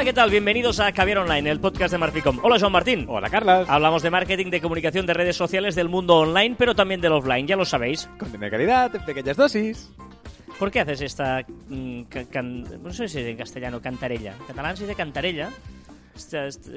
[0.00, 0.30] Hola, ¿qué tal?
[0.30, 2.38] Bienvenidos a Caviar Online, el podcast de Marficom.
[2.42, 3.04] Hola, Joan Martín.
[3.06, 3.68] Hola, Carlas.
[3.68, 7.46] Hablamos de marketing, de comunicación, de redes sociales, del mundo online, pero también del offline,
[7.46, 8.08] ya lo sabéis.
[8.18, 9.92] Contenido de calidad, en pequeñas dosis.
[10.58, 11.44] ¿Por qué haces esta...
[11.68, 14.32] mm, ca- can- no sé si es en castellano, cantarella.
[14.40, 15.50] En catalán se dice cantarella,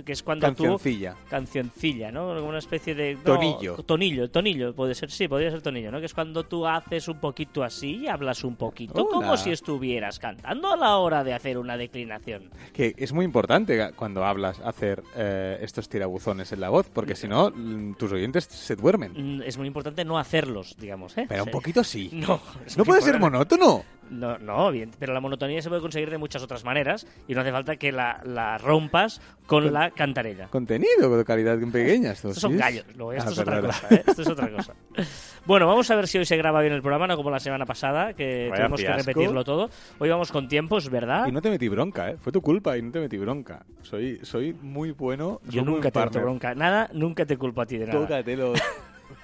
[0.06, 1.14] que es cuando Cancioncilla.
[1.14, 1.30] tú...
[1.30, 2.28] Cancioncilla, ¿no?
[2.36, 3.16] Como Una especie de...
[3.16, 3.76] no, Tonillo.
[3.84, 6.00] tonillo, tonillo, puede ser, sí, podría ser tonillo, ¿no?
[6.00, 10.20] Que es cuando tú haces un poquito así y hablas un poquito, como si estuvieras
[10.20, 12.50] cantando a la hora de hacer una declinación.
[12.74, 17.28] Que es muy importante cuando hablas hacer eh, estos tirabuzones en la voz, porque si
[17.28, 19.14] no, mm, tus oyentes se duermen.
[19.38, 21.26] Mm, Es muy importante no hacerlos, digamos, ¿eh?
[21.28, 22.10] Pero un poquito sí.
[22.14, 22.40] No,
[22.78, 23.84] No puede ser monótono.
[24.14, 27.42] No, no, bien, pero la monotonía se puede conseguir de muchas otras maneras y no
[27.42, 30.48] hace falta que la, la rompas con la cantarella.
[30.48, 32.38] Contenido de calidad en pequeñas dosis.
[32.38, 34.04] Estos son gallos, luego, esto Ah, es otra cosa, ¿eh?
[34.08, 34.74] Esto es otra cosa.
[35.46, 37.66] Bueno, vamos a ver si hoy se graba bien el programa, no como la semana
[37.66, 39.06] pasada, que Vaya tuvimos que fiasco.
[39.10, 39.70] repetirlo todo.
[40.00, 41.28] Hoy vamos con tiempos, ¿verdad?
[41.28, 42.18] Y no te metí bronca, ¿eh?
[42.18, 43.66] Fue tu culpa y no te metí bronca.
[43.82, 45.42] Soy, soy muy bueno.
[45.44, 46.56] Yo soy muy nunca te meto bronca.
[46.56, 48.00] Nada, nunca te culpo a ti de nada.
[48.00, 48.58] Tócate los...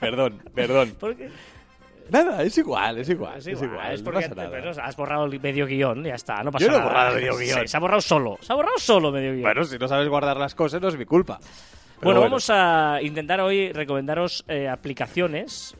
[0.01, 0.93] perdón, perdón.
[0.99, 1.29] Porque
[2.11, 3.37] Nada, es igual, es igual.
[3.37, 4.85] es Es igual, igual, es no porque pasa nada.
[4.85, 6.89] has borrado el medio guion, ya está, no pasa Yo no he nada.
[6.91, 7.59] borrado medio guion.
[7.61, 9.41] Sí, se ha borrado solo, se ha borrado solo medio guion.
[9.43, 11.39] Bueno, si no sabes guardar las cosas, no es mi culpa.
[11.41, 15.75] Pero Bueno, vamos a intentar hoy recomendaros eh, aplicaciones.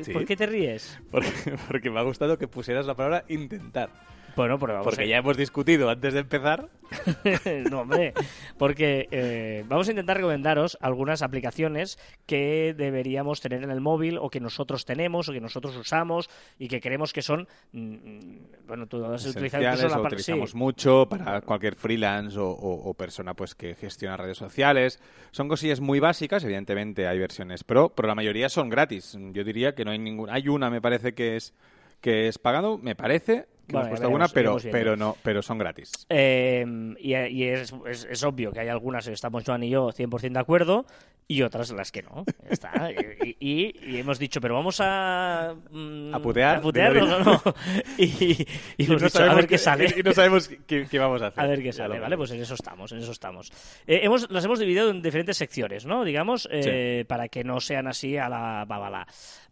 [0.00, 0.12] Sí.
[0.12, 0.98] ¿Por qué te ríes?
[1.10, 1.28] Porque,
[1.68, 3.90] porque me ha gustado que pusieras la palabra intentar.
[4.36, 5.06] Bueno, pero vamos Porque a...
[5.06, 6.68] ya hemos discutido antes de empezar.
[7.70, 8.12] no, hombre,
[8.58, 14.28] porque eh, vamos a intentar recomendaros algunas aplicaciones que deberíamos tener en el móvil o
[14.30, 18.86] que nosotros tenemos o que nosotros usamos y que creemos que son, mm, mm, bueno,
[18.86, 20.56] tú has utilizado incluso la utilizamos sí.
[20.56, 25.00] mucho para cualquier freelance o, o- o persona pues que gestiona redes sociales.
[25.32, 29.16] Son cosillas muy básicas, evidentemente hay versiones pro, pero la mayoría son gratis.
[29.32, 30.34] Yo diría que no hay ninguna.
[30.34, 31.54] Hay una, me parece que es
[32.00, 35.58] que es pagado, me parece que Bueno, hemos puesto alguna, pero pero no, pero son
[35.58, 35.92] gratis.
[36.08, 36.64] Eh,
[37.00, 40.38] y y es, es- es obvio que hay algunas estamos Joan y yo 100% de
[40.38, 40.86] acuerdo
[41.28, 42.24] y otras las que no.
[42.48, 42.90] Está.
[42.92, 45.54] Y, y- y hemos dicho, pero vamos a...
[45.70, 46.60] mm, A putear, A
[47.00, 47.18] ¿no?
[47.20, 47.42] no.
[47.98, 48.46] Y,
[48.78, 49.92] hemos dicho, a ver qué sale.
[49.96, 51.42] Y no sabemos qué, qué vamos a hacer.
[51.42, 52.16] A ver qué sale, ¿vale?
[52.16, 53.50] Pues en eso estamos, en eso estamos.
[53.88, 56.04] Eh, hemos, las hemos dividido en diferentes secciones, ¿no?
[56.04, 59.06] Digamos, eh, para que no sean así a la babalá.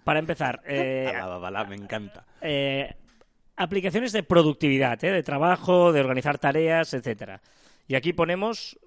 [0.05, 2.25] Para empezar, eh, A la babala, me encanta.
[2.41, 2.95] eh,
[3.57, 5.13] aplicaciones de productividad, ¿eh?
[5.13, 7.41] de trabajo, de organizar tareas, etcétera.
[7.89, 8.79] Y aquí ponemos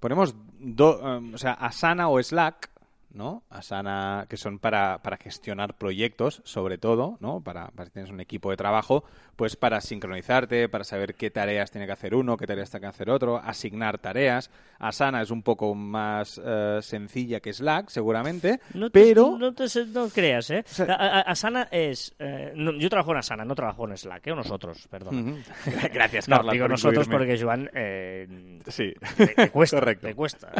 [0.00, 2.68] Ponemos do- um, o sea, Asana o Slack,
[3.12, 3.42] ¿no?
[3.48, 7.40] Asana, que son para, para gestionar proyectos, sobre todo, ¿no?
[7.40, 9.04] Para, para si tienes un equipo de trabajo,
[9.36, 12.88] pues para sincronizarte, para saber qué tareas tiene que hacer uno, qué tareas tiene que
[12.90, 14.50] hacer otro, asignar tareas.
[14.78, 19.36] Asana es un poco más eh, sencilla que Slack, seguramente, No te, pero...
[19.38, 20.62] no te no creas, ¿eh?
[20.66, 22.14] sea- A- a- Asana es...
[22.18, 24.32] eh, no, yo trabajo en Asana, no trabajo en Slack, ¿eh?
[24.32, 25.42] O nosotros, perdón.
[25.92, 27.26] Gracias, No, Carla, digo por nosotros incluirme.
[27.34, 30.06] porque Joan eh, Sí, le, le cuesta, correcto.
[30.08, 30.52] le cuesta.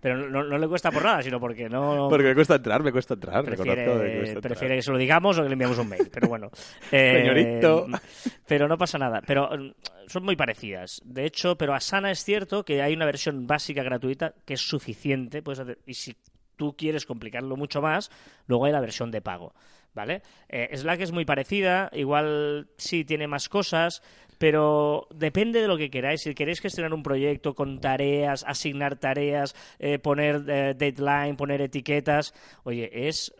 [0.00, 2.08] Pero no, no le cuesta por nada, sino porque no...
[2.10, 4.40] Porque me cuesta entrar, me cuesta entrar, prefiere, me cuesta entrar.
[4.42, 6.50] prefiere que se lo digamos o que le enviamos un mail, pero bueno.
[6.92, 7.86] Eh, Señorito.
[8.46, 9.20] Pero no pasa nada.
[9.26, 9.72] Pero mm,
[10.06, 11.00] son muy parecidas.
[11.04, 15.42] De hecho, pero Asana es cierto que hay una versión básica gratuita que es suficiente.
[15.42, 16.16] Puedes hacer- y si
[16.56, 18.10] tú quieres complicarlo mucho más,
[18.46, 19.54] luego hay la versión de pago.
[19.94, 20.22] ¿Vale?
[20.48, 24.02] Eh, Slack es muy parecida, igual sí tiene más cosas,
[24.38, 26.20] pero depende de lo que queráis.
[26.22, 32.32] Si queréis gestionar un proyecto con tareas, asignar tareas, eh, poner eh, deadline, poner etiquetas,
[32.62, 33.34] oye, es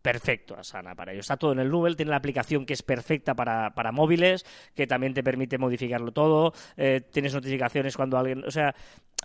[0.00, 1.20] perfecto Asana para ello.
[1.20, 4.44] Está todo en el nube, tiene la aplicación que es perfecta para, para móviles,
[4.74, 8.44] que también te permite modificarlo todo, eh, tienes notificaciones cuando alguien...
[8.44, 8.74] O sea,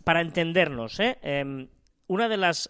[0.04, 1.18] para entendernos, ¿eh?
[1.22, 1.68] Em,
[2.08, 2.70] una de las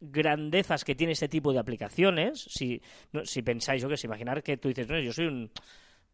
[0.00, 2.80] grandezas que tiene este tipo de aplicaciones, si,
[3.12, 5.50] no, si pensáis, yo que sé, imaginar que tú dices, no, yo soy un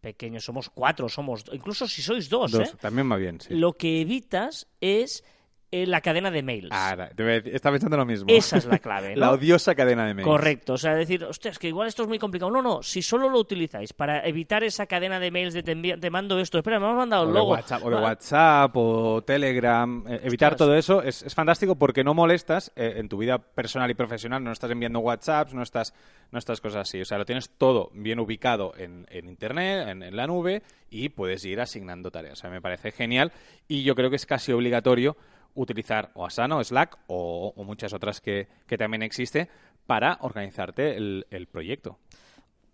[0.01, 2.77] pequeño, somos cuatro, somos, incluso si sois dos, Dos, ¿eh?
[2.81, 3.55] también va bien, sí.
[3.55, 5.25] lo que evitas es
[5.71, 6.69] eh, la cadena de mails.
[6.73, 8.27] Ahora, te voy a decir- estaba pensando lo mismo.
[8.29, 9.21] Esa es la clave, ¿no?
[9.21, 10.27] La odiosa cadena de mails.
[10.29, 12.51] Correcto, o sea, decir, hostia, es que igual esto es muy complicado.
[12.51, 16.11] No, no, si solo lo utilizáis para evitar esa cadena de mails de te, te
[16.11, 17.51] mando esto, espera, me has mandado el de, logo.
[17.53, 20.05] WhatsApp, o de Ah, WhatsApp o Telegram.
[20.09, 23.91] eh, evitar todo eso es, es fantástico porque no molestas eh, en tu vida personal
[23.91, 24.43] y profesional.
[24.43, 25.93] No estás enviando WhatsApps, no estás,
[26.33, 27.01] no estás cosas así.
[27.01, 31.11] O sea, lo tienes todo bien ubicado en, en Internet, en, en la nube y
[31.11, 32.39] puedes ir asignando tareas.
[32.39, 33.33] O sea, me parece genial
[33.69, 35.17] y yo creo que es casi obligatorio
[35.55, 39.49] utilizar o Asana o Slack o, o muchas otras que, que también existe
[39.87, 41.99] para organizarte el, el proyecto.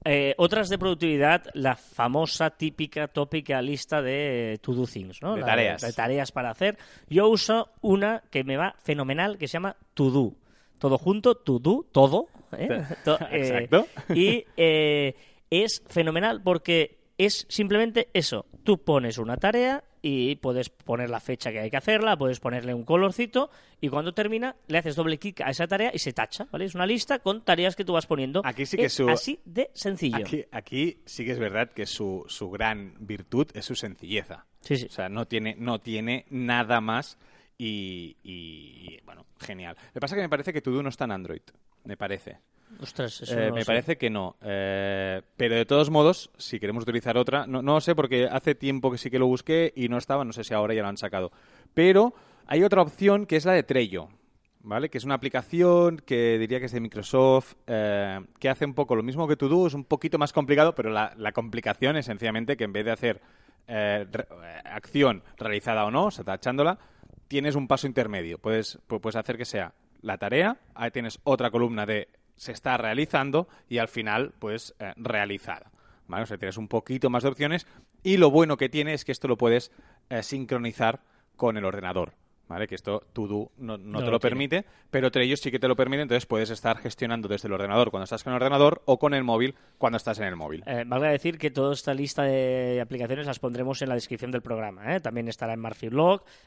[0.06, 5.34] Eh, otras de productividad, la famosa, típica, tópica lista de to-do things, ¿no?
[5.34, 5.80] De La tareas.
[5.80, 6.76] de tareas para hacer.
[7.08, 10.34] Yo uso una que me va fenomenal, que se llama to-do.
[10.78, 12.28] Todo junto, to-do, todo.
[12.52, 12.82] ¿eh?
[13.04, 13.38] To- eh,
[13.68, 13.86] Exacto.
[14.14, 14.44] y
[15.48, 18.44] es fenomenal porque es simplemente eso.
[18.62, 22.74] Tú pones una tarea y puedes poner la fecha que hay que hacerla, puedes ponerle
[22.74, 23.48] un colorcito
[23.80, 26.66] y cuando termina le haces doble clic a esa tarea y se tacha, ¿vale?
[26.66, 28.42] Es una lista con tareas que tú vas poniendo.
[28.44, 30.18] Aquí sí que Es su- así de sencillo.
[30.18, 34.44] Aquí, aquí sí que es verdad que su, su gran virtud es su sencilleza.
[34.60, 34.86] Sí, sí.
[34.90, 37.16] O sea, no tiene, no tiene nada más
[37.56, 39.74] y, y, bueno, genial.
[39.86, 41.40] Lo que pasa es que me parece que Todo no está en Android,
[41.84, 42.36] me parece.
[42.80, 43.66] Ostras, eso Eh, no me sé.
[43.66, 44.36] parece que no.
[44.42, 48.90] Eh, pero de todos modos, si queremos utilizar otra, no, no sé porque hace tiempo
[48.90, 50.96] que sí que lo busqué y no estaba, no sé si ahora ya lo han
[50.96, 51.32] sacado.
[51.74, 52.14] Pero
[52.46, 54.08] hay otra opción que es la de Trello,
[54.60, 54.88] ¿vale?
[54.90, 58.96] Que es una aplicación que diría que es de Microsoft, eh, que hace un poco
[58.96, 62.56] lo mismo que To-Do, es un poquito más complicado, pero la, la complicación es sencillamente
[62.56, 63.20] que en vez de hacer
[63.66, 64.26] eh, re-
[64.64, 66.78] acción realizada o no, o sea, tachándola,
[67.28, 68.38] tienes un paso intermedio.
[68.38, 69.72] Puedes, pu- puedes hacer que sea
[70.02, 74.92] la tarea, ahí tienes otra columna de se está realizando y al final, pues, eh,
[74.96, 75.70] realizada.
[76.06, 76.24] ¿Vale?
[76.24, 77.66] O sea, tienes un poquito más de opciones
[78.02, 79.72] y lo bueno que tiene es que esto lo puedes
[80.10, 81.00] eh, sincronizar
[81.36, 82.12] con el ordenador.
[82.48, 82.66] ¿Vale?
[82.66, 85.76] Que esto To-Do no, no No te lo permite, pero Trello sí que te lo
[85.76, 89.14] permite, entonces puedes estar gestionando desde el ordenador cuando estás con el ordenador o con
[89.14, 90.62] el móvil cuando estás en el móvil.
[90.66, 94.42] Eh, valga decir que toda esta lista de aplicaciones las pondremos en la descripción del
[94.42, 94.94] programa.
[94.94, 95.00] ¿eh?
[95.00, 95.94] También estará en Marfil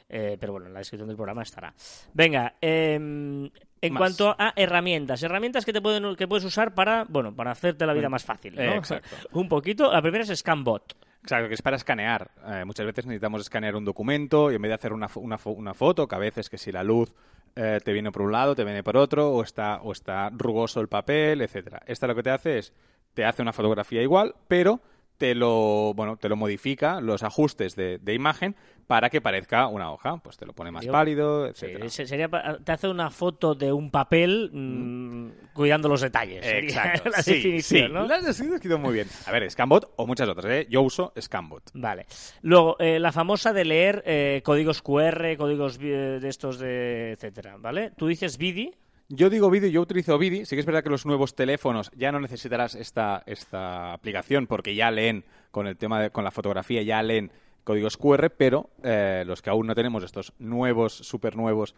[0.10, 1.74] eh, pero bueno, en la descripción del programa estará.
[2.14, 4.00] Venga, eh, en Más.
[4.00, 7.94] cuanto a herramientas, herramientas que te pueden que puedes usar para bueno para hacerte la
[7.94, 8.74] vida más fácil, ¿no?
[8.74, 9.16] exacto.
[9.34, 9.92] Un poquito.
[9.92, 10.96] La primera es Scanbot.
[11.24, 12.32] Exacto, que es para escanear.
[12.48, 15.38] Eh, muchas veces necesitamos escanear un documento y en vez de hacer una, fo- una,
[15.46, 17.14] una foto, que a veces que si la luz
[17.56, 20.80] eh, te viene por un lado, te viene por otro, o está, o está rugoso
[20.80, 21.82] el papel, etcétera.
[21.86, 22.74] Esta lo que te hace es,
[23.14, 24.80] te hace una fotografía igual, pero
[25.18, 28.56] te lo, bueno, te lo modifica, los ajustes de, de imagen,
[28.86, 30.18] para que parezca una hoja.
[30.18, 31.86] Pues te lo pone más Yo- pálido, Sí, etcétera.
[31.86, 32.30] ese sería
[32.64, 36.46] te hace una foto de un papel mm, cuidando los detalles.
[36.46, 37.10] Exacto.
[37.10, 37.94] la sí, definición, sí.
[37.94, 38.08] ¿no?
[38.08, 39.08] Lo has descrito muy bien.
[39.26, 40.68] A ver, Scanbot o muchas otras, ¿eh?
[40.70, 41.64] Yo uso Scanbot.
[41.74, 42.06] Vale.
[42.44, 47.58] Luego, eh, la famosa de leer eh, códigos QR, códigos vi- de estos de etcétera,
[47.60, 47.92] ¿vale?
[47.98, 48.74] Tú dices Vidi.
[49.10, 50.46] Yo digo Vidi, yo utilizo Vidi.
[50.46, 54.76] Sí que es verdad que los nuevos teléfonos ya no necesitarás esta, esta aplicación porque
[54.76, 57.32] ya leen con el tema de, con la fotografía, ya leen
[57.64, 61.74] códigos QR, pero eh, los que aún no tenemos estos nuevos, súper nuevos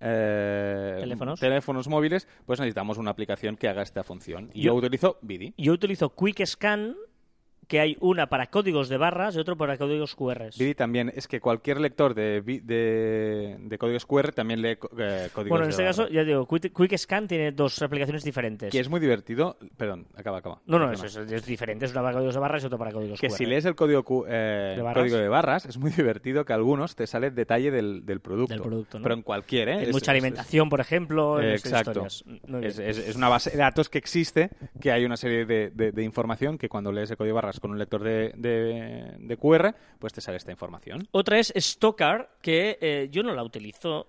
[0.00, 1.40] eh, Teléfonos.
[1.40, 4.50] teléfonos móviles, pues necesitamos una aplicación que haga esta función.
[4.52, 5.54] Y Yo- yo, utilizo Vidi.
[5.56, 6.96] Yo utilizo Quick Scan,
[7.68, 10.50] que hay una para códigos de barras y otro para códigos QR.
[10.58, 15.48] Vidi también es que cualquier lector de, de, de códigos QR también lee eh, códigos
[15.48, 15.96] Bueno, en de este barra.
[15.96, 18.70] caso, ya digo, Quick, Quick Scan tiene dos aplicaciones diferentes.
[18.70, 19.56] Que es muy divertido.
[19.76, 20.60] Perdón, acaba, acaba.
[20.66, 21.24] No, no, es, Perdona.
[21.26, 21.84] es- es diferente.
[21.86, 23.36] Es una para códigos de barras y otra para códigos Que QR.
[23.36, 25.02] si lees el código, eh, ¿De barras?
[25.02, 28.52] código de barras, es muy divertido que algunos te sale el detalle del, del producto.
[28.54, 29.02] Del producto, ¿no?
[29.02, 29.72] Pero en cualquier, ¿eh?
[29.74, 31.40] En Es- mucha es- alimentación, por ejemplo.
[31.40, 32.04] Eh, exacto.
[32.06, 32.24] Es,
[33.16, 34.50] una base de datos que existe,
[34.80, 37.70] que hay una serie de- de información que cuando lees el código de barras con
[37.70, 41.06] un lector de, de- de QR, pues te sale esta información.
[41.12, 44.06] Otra es Stockar, que eh, yo no la utilizo,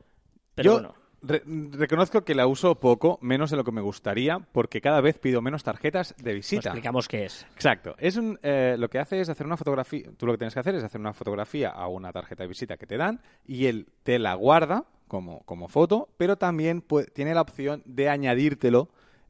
[0.54, 0.96] pero Yo bueno.
[1.22, 5.18] re- reconozco que la uso poco, menos de lo que me gustaría, porque cada vez
[5.20, 6.70] pido menos tarjetas de visita.
[6.70, 7.46] explicamos qué es.
[7.56, 7.96] Exacto.
[7.98, 10.10] Es un, eh, lo que hace es hacer una fotografía.
[10.18, 12.78] Tú lo que tienes que hacer es hacer una fotografía a una tarjeta de visita
[12.78, 16.84] que te dan y él te la guarda como, como foto, pero también
[17.14, 18.90] tiene la opción de añadírtelo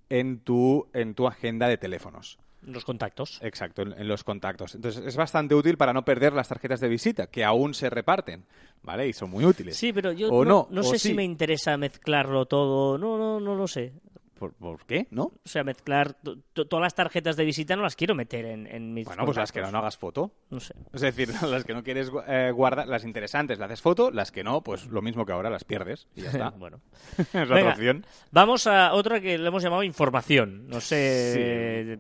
[0.10, 2.38] en tu, en tu agenda de teléfonos.
[2.66, 3.40] Los contactos.
[3.42, 4.76] Exacto, en, en los contactos.
[4.76, 8.46] Entonces es bastante útil para no perder las tarjetas de visita, que aún se reparten,
[8.84, 9.08] ¿vale?
[9.08, 9.78] Y son muy útiles.
[9.78, 12.98] Sí, pero yo O no, no, o sé si me interesa mezclarlo todo.
[12.98, 13.94] No, no, no lo sé.
[14.38, 15.08] ¿Por, por qué?
[15.12, 15.24] ¿No?
[15.24, 18.68] O sea, mezclar to- to- todas las tarjetas de visita no las quiero meter en,
[18.68, 20.32] en mis Bueno, pues las que no, no hagas foto.
[20.50, 20.74] No sé.
[20.94, 24.44] Es decir, las que no quieres eh, guardar, las interesantes las haces foto, las que
[24.44, 26.50] no, pues lo mismo que ahora, las pierdes y ya está.
[26.58, 26.82] bueno.
[27.18, 28.06] es Venga, otra opción.
[28.32, 30.68] Vamos a otra que le hemos llamado información.
[30.68, 32.00] No sé,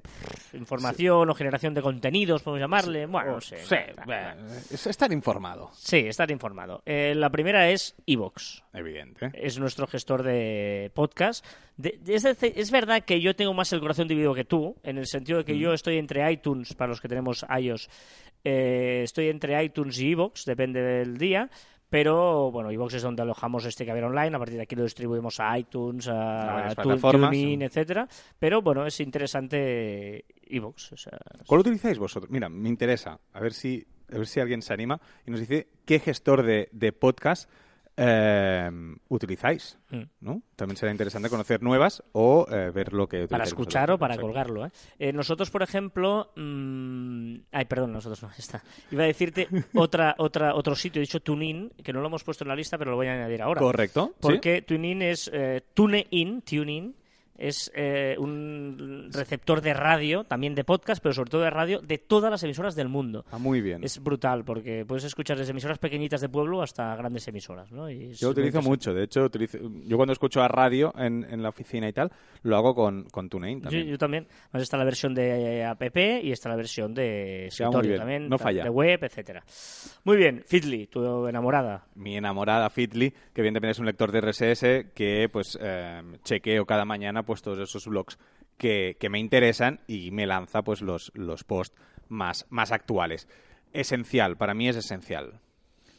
[0.54, 3.06] información o generación de contenidos, podemos llamarle.
[3.06, 3.58] Bueno, no sé.
[4.06, 6.82] Bueno, es estar informado, Sí, estar informado.
[6.86, 8.64] Eh, la primera es Evox.
[8.74, 9.32] evidente.
[9.34, 11.46] Es nuestro gestor de podcast.
[11.78, 15.08] De- de- es, verdad que yo tengo más el corazón dividido que tú, en el
[15.08, 17.90] sentido de que yo estoy entre iTunes, para los que tenemos iOS,
[18.44, 21.50] eh, estoy entre iTunes y Evox, depende del día.
[21.90, 24.36] Pero bueno, Evox es donde alojamos este caber online.
[24.36, 26.76] A partir de aquí lo distribuimos a iTunes, A a.
[26.76, 28.08] TuneIn, etcétera.
[28.40, 30.94] Pero bueno, es interesante Evox.
[30.94, 32.32] O sea, ¿Cuál utilizáis vosotros?
[32.32, 33.20] Mira, me interesa.
[33.34, 36.70] A ver si, a ver si alguien se anima y nos dice qué gestor de,
[36.72, 37.50] de podcast
[37.98, 38.70] eh,
[39.10, 39.78] utilizáis.
[39.90, 40.04] Mm.
[40.22, 40.42] ¿no?
[40.56, 43.96] También será interesante conocer nuevas o eh, ver lo que para escuchar vosotros.
[43.96, 44.66] o para colgarlo.
[44.66, 44.72] ¿eh?
[45.00, 48.64] Eh, nosotros, por ejemplo, mm, ay, perdón, nosotros no está.
[48.92, 52.44] Iba a decirte otra, otra, otro sitio, he dicho TuneIn, que no lo hemos puesto
[52.44, 53.60] en la lista, pero lo voy a añadir ahora.
[53.60, 54.14] Correcto.
[54.14, 54.20] ¿sí?
[54.22, 56.96] Porque TuneIn es eh, TuneIn, TuneIn,
[57.38, 61.98] es eh, un receptor de radio, también de podcast, pero sobre todo de radio, de
[61.98, 63.26] todas las emisoras del mundo.
[63.32, 63.84] Ah, muy bien.
[63.84, 67.90] Es brutal, porque puedes escuchar desde emisoras pequeñitas de pueblo hasta grandes emisoras, ¿no?
[67.90, 71.50] Y Yo utilizo mucho, de hecho, utilizo, yo cuando escucho a radio en, en la
[71.50, 72.12] oficina y tal,
[72.44, 73.88] lo hago con, con TuneIn Yo, también.
[73.88, 74.28] yo también.
[74.50, 78.30] Además está la versión de eh, app y está la versión de escritorio bien, también,
[78.30, 78.64] no falla.
[78.64, 79.44] de web, etcétera.
[80.04, 81.86] Muy bien, Fitly, tu enamorada.
[81.96, 86.86] Mi enamorada Fitly, que evidentemente es un lector de RSS, que pues eh, chequeo cada
[86.86, 88.18] mañana pues todos esos blogs
[88.58, 91.76] que, que me interesan y me lanza pues los, los posts
[92.08, 93.28] más, más actuales.
[93.74, 95.40] Esencial, para mí es esencial.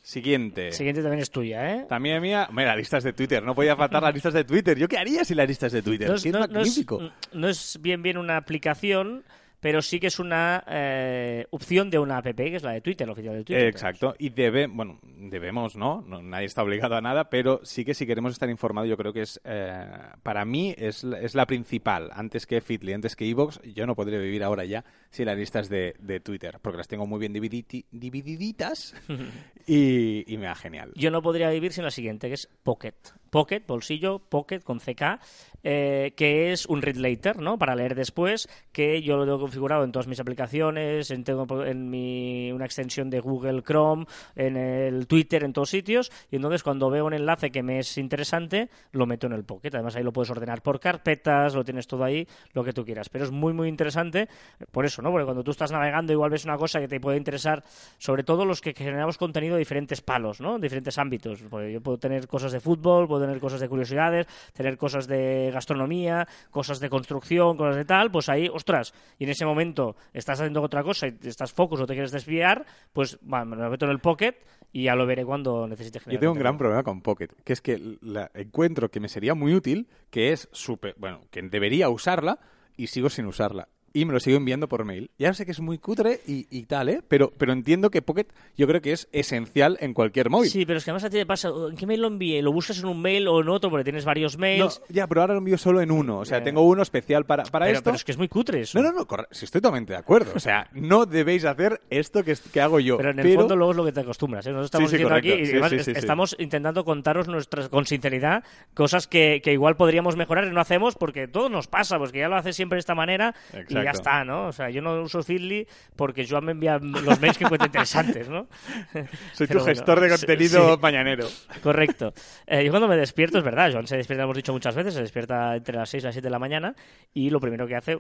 [0.03, 0.71] Siguiente.
[0.71, 1.87] Siguiente también es tuya, ¿eh?
[1.89, 4.79] También mía, mira, listas de Twitter, no podía faltar las listas de Twitter.
[4.79, 6.09] ¿Yo qué haría sin las listas de Twitter?
[6.09, 6.87] No es, ¡Qué no- no es-
[7.33, 9.25] no es bien bien una aplicación,
[9.67, 13.05] pero sí que es una eh, opción de una app, que es la de Twitter,
[13.05, 13.67] la oficial de Twitter.
[13.67, 16.03] Exacto, y debe, bueno, debemos, ¿no?
[16.07, 19.13] No- Nadie está obligado a nada, pero sí que si queremos estar informados, yo creo
[19.13, 19.85] que es, eh,
[20.23, 22.11] para mí, es, la- es la principal.
[22.13, 25.69] Antes que Fitly, antes que Evox, yo no podría vivir ahora ya sin las listas
[25.69, 28.95] de, de Twitter, porque las tengo muy bien divididitas
[29.67, 30.93] y, y me da genial.
[30.95, 32.95] Yo no podría vivir sin la siguiente, que es Pocket.
[33.37, 35.21] Pocket, bolsillo, Pocket con CK,
[35.63, 37.59] eh, que es un read later, ¿no?
[37.59, 41.91] Para leer después, que yo lo tengo configurado en todas mis aplicaciones, en, tengo en
[41.91, 46.89] mi, una extensión de Google Chrome, en el Twitter, en todos sitios, y entonces cuando
[46.89, 49.69] veo un enlace que me es interesante, lo meto en el Pocket.
[49.75, 53.11] Además ahí lo puedes ordenar por carpetas, lo tienes todo ahí, lo que tú quieras.
[53.11, 54.31] Pero es muy, muy interesante,
[54.71, 55.11] por eso, ¿no?
[55.11, 57.63] Porque cuando tú estás navegando igual ves una cosa que te puede interesar,
[57.99, 60.59] sobre todo los que generamos contenido de diferentes palos, ¿no?
[60.59, 61.43] Diferentes ámbitos.
[61.51, 65.51] Porque yo puedo tener cosas de fútbol, puedo tener cosas de curiosidades, tener cosas de
[65.53, 70.41] gastronomía, cosas de construcción, cosas de tal, pues ahí, ostras, y en ese momento estás
[70.41, 73.87] haciendo otra cosa y estás focus o te quieres desviar, pues va, me lo meto
[73.87, 74.37] en el pocket
[74.73, 77.53] y ya lo veré cuando necesite generar Yo tengo un gran problema con Pocket, que
[77.53, 81.89] es que la encuentro que me sería muy útil, que es súper, bueno, que debería
[81.89, 82.39] usarla
[82.77, 83.69] y sigo sin usarla.
[83.97, 85.11] Y me lo sigo enviando por mail.
[85.19, 87.01] Ya sé que es muy cutre y, y tal, ¿eh?
[87.09, 90.51] Pero, pero entiendo que Pocket yo creo que es esencial en cualquier móvil.
[90.51, 92.43] Sí, pero es que además a ti te pasa, ¿en qué mail lo envié?
[92.43, 93.71] ¿Lo buscas en un mail o en otro?
[93.71, 94.83] Porque tienes varios No, mails.
[94.91, 96.19] ya, pero ahora lo envío solo en uno.
[96.19, 97.85] O sea, tengo uno especial para, para pero, esto.
[97.85, 98.79] pero es que es muy cutre eso.
[98.79, 100.33] No, no, no, corre- sí, estoy totalmente de acuerdo.
[100.35, 102.99] O sea, no debéis hacer esto que, que hago yo.
[102.99, 104.47] Pero en el fondo luego es lo que te acostumbras.
[104.47, 104.51] ¿eh?
[104.53, 109.55] Nosotros estamos Sí, aquí y además estamos intentando contaros nuestras, con sinceridad cosas que, que
[109.55, 112.53] igual podríamos mejorar y no hacemos porque todo nos pasa, pues que ya lo hace
[112.53, 113.86] siempre de esta manera Exacto.
[113.87, 114.49] Ya está, ¿no?
[114.49, 118.29] O sea, yo no uso Feedly porque Joan me envía los mails que encuentre interesantes,
[118.29, 118.49] ¿no?
[119.33, 120.81] Soy Pero tu bueno, gestor de contenido sí.
[120.83, 121.27] mañanero.
[121.63, 122.13] Correcto.
[122.47, 125.01] Eh, yo cuando me despierto, es verdad, Joan se despierta, hemos dicho muchas veces, se
[125.01, 126.75] despierta entre las 6 y las 7 de la mañana
[127.15, 127.99] y lo primero que hace,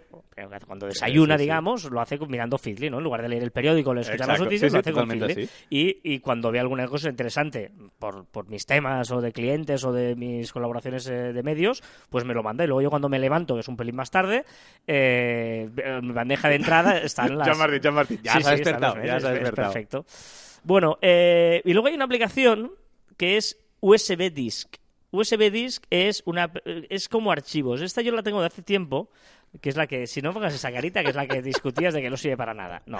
[0.66, 2.98] cuando desayuna, sí, digamos, lo hace mirando Feedly, ¿no?
[2.98, 5.48] En lugar de leer el periódico o de escuchar las noticias, lo hace con Feedly.
[5.70, 9.92] Y, y cuando ve alguna cosa interesante por, por mis temas o de clientes o
[9.92, 12.64] de mis colaboraciones eh, de medios, pues me lo manda.
[12.64, 14.44] Y luego yo cuando me levanto, que es un pelín más tarde,
[14.86, 15.65] eh,
[16.02, 17.46] mi bandeja de entrada está en las...
[17.48, 18.20] Ya Martín, ya Martín.
[18.22, 18.96] Ya Sí, se ha sí, están despertado.
[18.96, 19.72] los Ya se ha despertado.
[19.72, 20.06] perfecto.
[20.64, 22.72] Bueno, eh, y luego hay una aplicación
[23.16, 24.76] que es USB Disk.
[25.10, 27.80] USB Disk es una es como archivos.
[27.80, 29.08] Esta yo la tengo de hace tiempo,
[29.60, 32.02] que es la que, si no pongas esa carita, que es la que discutías de
[32.02, 32.82] que no sirve para nada.
[32.86, 32.98] No.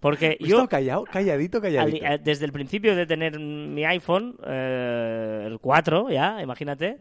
[0.00, 2.04] Porque He yo callado, calladito, al- calladito.
[2.06, 6.98] eh, desde el principio de tener mi iPhone, eh, el 4 ya, imagínate,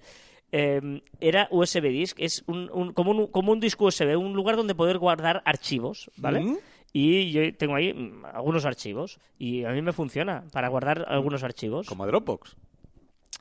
[0.51, 4.55] eh, era USB Disk, es un, un- como, un, como un disco USB, un lugar
[4.55, 6.41] donde poder guardar archivos, ¿vale?
[6.41, 6.57] Mm.
[6.93, 11.43] Y yo tengo ahí mm, algunos archivos y a mí me funciona para guardar algunos
[11.43, 11.87] archivos.
[11.87, 12.55] Como Dropbox.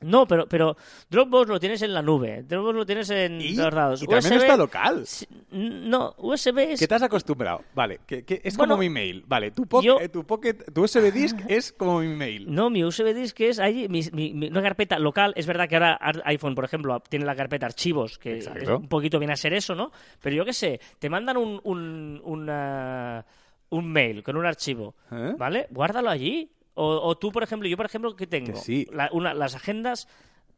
[0.01, 0.75] No, pero, pero
[1.09, 3.55] Dropbox lo tienes en la nube, Dropbox lo tienes en ¿Y?
[3.55, 4.01] todos lados.
[4.03, 5.05] Y también USB está local.
[5.51, 6.79] No, USB es...
[6.79, 7.63] ¿Qué te has acostumbrado?
[7.75, 9.23] Vale, que, que es Bueno, como mi mail.
[9.27, 12.51] Vale, tu, yo- eh, tu pocket, tu USB disk es como mi mail.
[12.53, 15.33] No, mi USB disk es ahí, mi, mi- mi- una carpeta local.
[15.35, 19.19] Es verdad que ahora iPhone, por ejemplo, tiene la carpeta archivos, que es un poquito
[19.19, 19.91] viene a ser eso, ¿no?
[20.21, 23.25] Pero yo qué sé, te mandan un, un, una-
[23.69, 25.33] un mail con un archivo, ¿Eh?
[25.37, 25.67] ¿vale?
[25.69, 26.49] Guárdalo allí.
[26.83, 28.53] O, o tú, por ejemplo, yo, por ejemplo, ¿qué tengo?
[28.53, 28.87] Que sí.
[28.91, 30.07] La- una- las agendas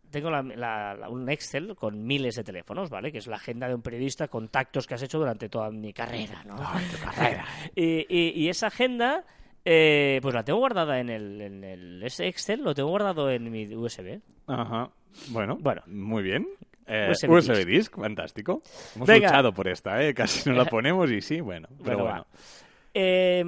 [0.09, 3.11] tengo la- la- la- un Excel con miles de teléfonos, ¿vale?
[3.11, 6.43] Que es la agenda de un periodista, contactos que has hecho durante toda mi carrera,
[6.45, 6.55] ¿no?
[7.75, 9.25] y, y- y esa agenda,
[9.65, 13.51] eh, pues la tengo guardada en el, en el ese Excel, lo tengo guardado en
[13.51, 14.21] mi USB.
[14.47, 14.91] Ajá.
[15.29, 15.81] Bueno, Bueno.
[15.87, 16.47] muy bien.
[16.85, 17.67] Eh, USB USB, disk.
[17.67, 18.61] disk, fantástico.
[18.95, 19.27] Hemos Venga.
[19.29, 20.13] luchado por esta, ¿eh?
[20.13, 21.67] Casi no la ponemos y sí, bueno.
[21.83, 22.25] Pero Bueno, bueno.
[22.93, 23.43] Eh,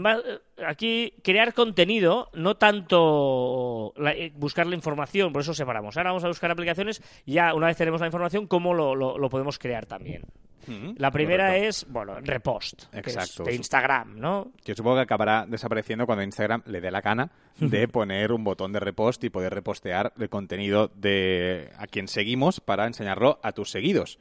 [0.66, 5.96] aquí crear contenido, no tanto la- eh, buscar la información, por eso separamos.
[5.98, 9.30] Ahora vamos a buscar aplicaciones, ya una vez tenemos la información, cómo lo, lo- lo
[9.30, 10.24] podemos crear también.
[10.68, 11.68] Mm, La primera correcto.
[11.68, 13.44] es, bueno, repost, Exacto.
[13.44, 14.52] de Instagram, ¿no?
[14.64, 18.72] Que supongo que acabará desapareciendo cuando Instagram le dé la gana de poner un botón
[18.74, 23.70] de repost y poder repostear el contenido de a quien seguimos para enseñarlo a tus
[23.70, 24.18] seguidos.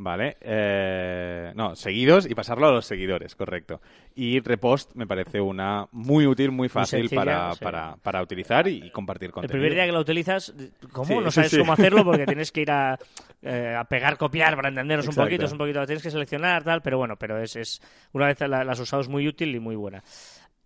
[0.00, 0.36] ¿Vale?
[0.40, 3.80] Eh, no, seguidos y pasarlo a los seguidores, correcto.
[4.14, 7.64] Y repost me parece una muy útil, muy fácil sencilla, para, sí.
[7.64, 9.52] para, para utilizar y, y compartir El contenido.
[9.54, 10.54] primer día que la utilizas,
[10.92, 11.06] ¿cómo?
[11.06, 11.58] Sí, no sabes sí.
[11.58, 12.96] cómo hacerlo porque tienes que ir a,
[13.42, 15.46] eh, a pegar, copiar para entendernos un poquito.
[15.46, 18.62] Es un poquito, tienes que seleccionar, tal, pero bueno, pero es, es una vez la,
[18.62, 20.04] la has usado es muy útil y muy buena.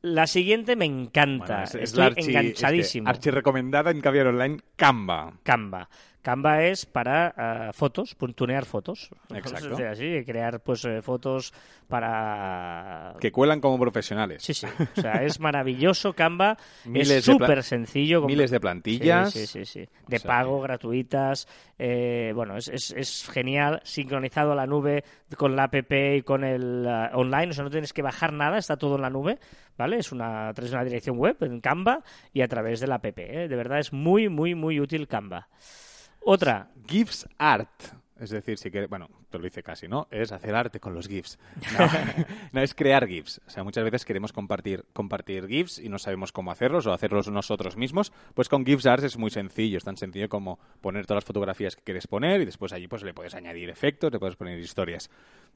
[0.02, 1.46] La siguiente me encanta.
[1.46, 3.08] Bueno, es- es Estoy la archi- es que enganchadísimo.
[3.08, 5.32] archi recomendada en Caviar Online, Canva.
[5.42, 5.88] Canva.
[6.22, 9.10] Canva es para ah, fotos, puntunear fotos.
[9.34, 9.76] Exacto.
[9.88, 11.52] Así, crear pues eh, fotos
[11.88, 13.14] para...
[13.20, 14.42] Que cuelan como profesionales.
[14.42, 14.66] Sí, sí.
[14.96, 16.56] O sea, es maravilloso Canva.
[16.84, 18.22] Miles es súper sencillo.
[18.22, 19.32] Miles de plantillas.
[19.32, 19.84] Sí, sí, sí.
[19.84, 19.88] sí.
[20.06, 21.48] De O sea pago, que- gratuitas.
[21.78, 23.80] eh, bueno, es, es, es genial.
[23.82, 25.04] Sincronizado a la nube
[25.36, 27.50] con la app y con el ah, online.
[27.50, 29.38] O sea, no tienes que bajar nada, está todo en la nube.
[29.76, 29.98] ¿Vale?
[29.98, 33.06] Es una, una dirección web en Canva y a través de la app.
[33.18, 33.48] ¿eh?
[33.48, 35.48] De verdad es muy, muy, muy útil Canva.
[36.24, 37.68] Otra, GIFs Art.
[38.22, 40.06] Es decir, si quieres, bueno, te lo dice casi, ¿no?
[40.12, 41.40] Es hacer arte con los GIFs.
[41.76, 41.88] No,
[42.52, 43.40] no, es crear GIFs.
[43.44, 47.28] O sea, muchas veces queremos compartir, compartir GIFs y no sabemos cómo hacerlos o hacerlos
[47.28, 48.12] nosotros mismos.
[48.34, 49.76] Pues con GIFs Art es muy sencillo.
[49.76, 53.02] Es tan sencillo como poner todas las fotografías que quieres poner y después allí pues
[53.02, 55.10] le puedes añadir efectos, le puedes poner historias.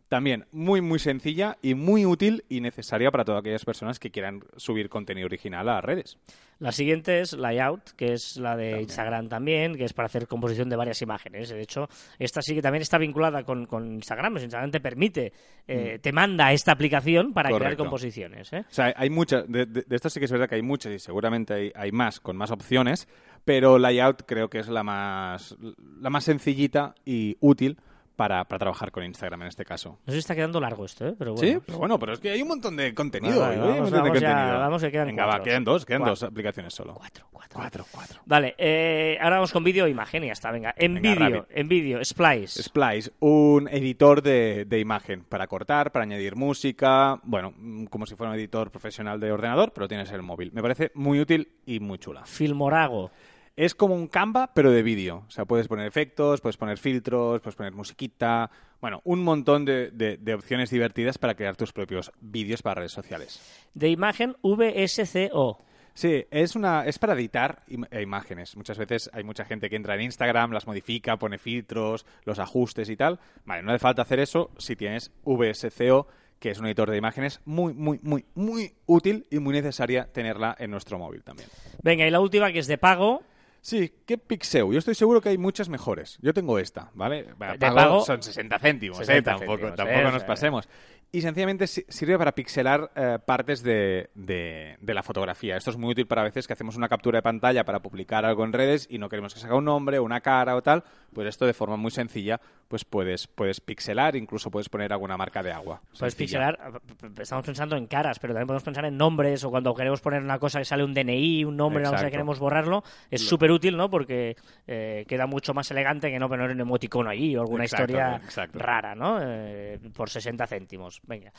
[0.08, 4.40] También muy, muy sencilla y muy útil y necesaria para todas aquellas personas que quieran
[4.56, 6.18] subir contenido original a las redes.
[6.58, 10.70] La siguiente es Layout, que es la de Instagram también, que es para hacer composición
[10.70, 11.50] de varias imágenes.
[11.50, 14.32] De hecho, esta sí que también está vinculada con, con Instagram.
[14.32, 15.32] Pues Instagram te permite,
[15.68, 18.52] eh, te manda esta aplicación para crear composiciones.
[18.54, 18.60] ¿eh?
[18.60, 20.92] O sea, hay muchas, de, de, de esto sí que es verdad que hay muchas
[20.92, 23.06] y seguramente hay, hay más, con más opciones,
[23.44, 25.56] pero Layout creo que es la más,
[26.00, 27.76] la más sencillita y útil
[28.16, 29.98] para, para trabajar con Instagram en este caso.
[30.04, 31.14] No sé si está quedando largo esto, ¿eh?
[31.18, 31.48] pero bueno.
[31.48, 33.40] Sí, pero bueno, pero es que hay un montón de contenido.
[33.40, 34.58] Vale, un vamos- de vamos ya- contenido.
[34.58, 35.38] vamos, que quedan Venga, cuatro.
[35.40, 36.10] va, quedan dos, quedan Cuatro.
[36.12, 36.94] dos aplicaciones solo.
[36.94, 37.58] Cuatro, cuatro.
[37.60, 38.20] Cuatro, cuatro.
[38.26, 40.50] Vale, eh, ahora vamos con vídeo e imagen y ya está.
[40.50, 42.62] Venga, en vídeo, en vídeo, Splice.
[42.62, 48.14] Splice, un editor de, de imagen para cortar, para añadir música, bueno, mm, como si
[48.14, 50.50] fuera un editor profesional de ordenador, pero tienes el móvil.
[50.52, 52.24] Me parece muy útil y muy chula.
[52.26, 53.10] Filmorago.
[53.56, 55.24] Es como un Canva, pero de vídeo.
[55.26, 58.50] O sea, puedes poner efectos, puedes poner filtros, puedes poner musiquita.
[58.82, 62.92] Bueno, un montón de, de- de opciones divertidas para crear tus propios vídeos para redes
[62.92, 63.40] sociales.
[63.72, 65.58] De imagen VSCO.
[65.94, 68.54] Sí, es, una, es para editar im- eh, imágenes.
[68.58, 72.90] Muchas veces hay mucha gente que entra en Instagram, las modifica, pone filtros, los ajustes
[72.90, 73.18] y tal.
[73.46, 76.06] Vale, no hace falta hacer eso si tienes VSCO,
[76.38, 80.54] que es un editor de imágenes muy, muy, muy, muy útil y muy necesaria tenerla
[80.58, 81.48] en nuestro móvil también.
[81.82, 83.22] Venga, y la última que es de pago.
[83.66, 84.72] Sí, ¿qué Pixeu?
[84.72, 86.18] Yo estoy seguro que hay muchas mejores.
[86.22, 87.34] Yo tengo esta, ¿vale?
[87.58, 89.22] Pago, son 60 céntimos, 60 ¿eh?
[89.22, 90.68] Tampoco, céntimos, tampoco nos pasemos.
[91.12, 95.56] Y sencillamente si- sirve para pixelar eh, partes de, de- de la fotografía.
[95.56, 98.44] Esto es muy útil para veces que hacemos una captura de pantalla para publicar algo
[98.44, 100.84] en redes y no queremos que salga un nombre, una cara o tal.
[101.14, 102.38] Pues esto de forma muy sencilla,
[102.68, 105.80] pues puedes, puedes pixelar, incluso puedes poner alguna marca de agua.
[105.98, 106.50] Puedes Sencilla.
[106.52, 106.82] pixelar,
[107.22, 110.38] estamos pensando en caras, pero también podemos pensar en nombres o cuando queremos poner una
[110.38, 112.10] cosa que sale un DNI, un nombre, no sé, Exacto.
[112.10, 113.88] queremos borrarlo, es súper útil, ¿no?
[113.88, 117.84] Porque eh, queda mucho más elegante que no poner un emoticono ahí o alguna Exacto,
[117.92, 118.58] historia exacto.
[118.58, 119.18] rara, ¿no?
[119.22, 120.95] Eh, por 60 céntimos.
[121.02, 121.32] Venga.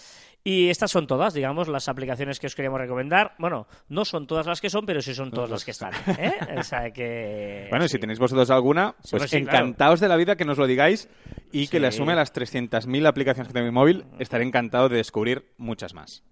[0.44, 3.36] Y estas son todas, digamos, las aplicaciones que os queríamos recomendar.
[3.38, 5.94] Bueno, no son todas las que son, pero sí son todas las que están.
[6.18, 6.34] ¿eh?
[6.58, 7.68] O sea que.
[7.78, 9.58] Bueno, si tenéis vosotros alguna, pues pues sí, claro.
[9.58, 11.10] encantados de la vida que nos lo digáis
[11.52, 14.06] y que le sume a las 300.000 aplicaciones que tengo en mi móvil.
[14.20, 16.24] Estaré encantado de descubrir muchas más.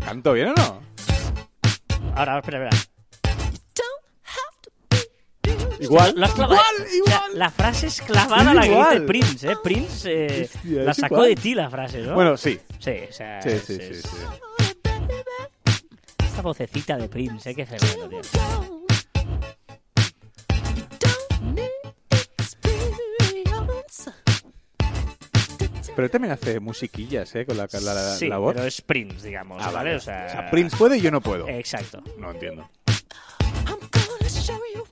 [0.00, 0.80] ¿Canto bien o no?
[2.14, 2.95] Ahora, espera, espera.
[5.80, 6.14] Igual.
[6.16, 6.60] Lo has clavado.
[6.94, 8.90] Igual, O sea, la frase es clavada la que Igual.
[8.94, 9.56] dice Prince, ¿eh?
[9.62, 11.28] Prince eh, Hostia, la sacó igual.
[11.30, 12.14] de ti la frase, ¿no?
[12.14, 12.58] Bueno, sí.
[12.78, 14.16] Sí, o sea, Sí, es- sí, sí, es- sí.
[16.24, 17.54] Esta vocecita de Prince, ¿eh?
[17.54, 18.20] Qué fenómeno, tío.
[25.94, 27.46] Pero él también hace musiquillas, ¿eh?
[27.46, 28.54] Con la, la, la- sí, la voz.
[28.54, 29.94] pero es Prince, digamos, Ah, ¿vale?
[29.94, 31.48] O sea, O sea, Prince puede y yo no puedo.
[31.48, 32.02] Exacto.
[32.18, 32.68] No entiendo.
[33.66, 34.84] I'm gonna show you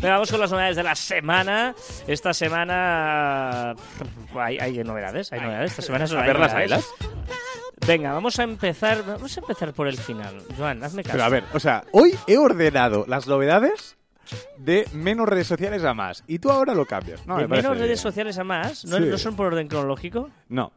[0.00, 1.74] Venga, vamos con las novedades de la semana.
[2.06, 3.74] Esta semana
[4.34, 5.72] hay, hay novedades, hay novedades.
[5.72, 6.88] Esta semana son A hay novedades.
[7.86, 10.42] Venga, vamos a empezar, vamos a empezar por el final.
[10.56, 11.12] Joan, hazme caso.
[11.12, 13.96] Pero a ver, o sea, hoy he ordenado las novedades
[14.58, 16.24] de menos redes sociales a más.
[16.26, 17.26] Y tú ahora lo cambias.
[17.26, 18.02] No, de me parece menos redes bien.
[18.02, 19.04] sociales a más, ¿no, Sí.
[19.04, 20.30] no son por orden cronológico?
[20.48, 20.72] No.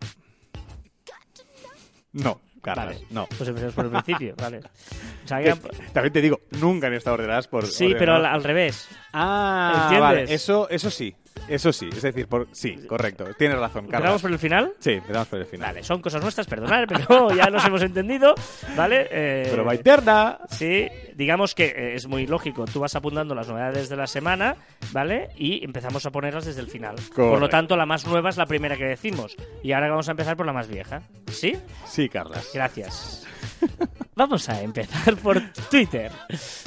[2.13, 3.07] No, Carlos, Vale.
[3.09, 3.27] no.
[3.27, 4.59] Pues empezamos por el principio, vale.
[4.59, 7.65] O sea, Que- que- también te digo, nunca han estado ordenadas por.
[7.67, 8.87] sí, pero al, al revés.
[9.11, 9.99] Ah, ¿Entiendes?
[10.01, 11.15] vale, eso, eso sí.
[11.47, 12.47] Eso sí, es decir, por...
[12.51, 13.25] sí, correcto.
[13.37, 14.21] Tienes razón, ¿Empezamos Carlos.
[14.21, 14.73] por el final?
[14.79, 15.67] Sí, empezamos por el final.
[15.69, 18.33] Vale, son cosas nuestras, perdonad, pero ya nos hemos entendido,
[18.75, 19.07] ¿vale?
[19.11, 20.39] Eh, Pero va interna.
[20.49, 22.65] Sí, digamos que eh, es muy lógico.
[22.65, 24.55] Tú vas apuntando las novedades de la semana,
[24.91, 25.29] ¿vale?
[25.35, 26.95] Y empezamos a ponerlas desde el final.
[27.15, 29.35] Por lo tanto, la más nueva es la primera que decimos.
[29.63, 31.01] Y ahora vamos a empezar por la más vieja.
[31.31, 31.57] ¿Sí?
[31.85, 32.49] Sí, Carlas.
[32.53, 33.25] Gracias.
[34.15, 36.11] Vamos a empezar por Twitter.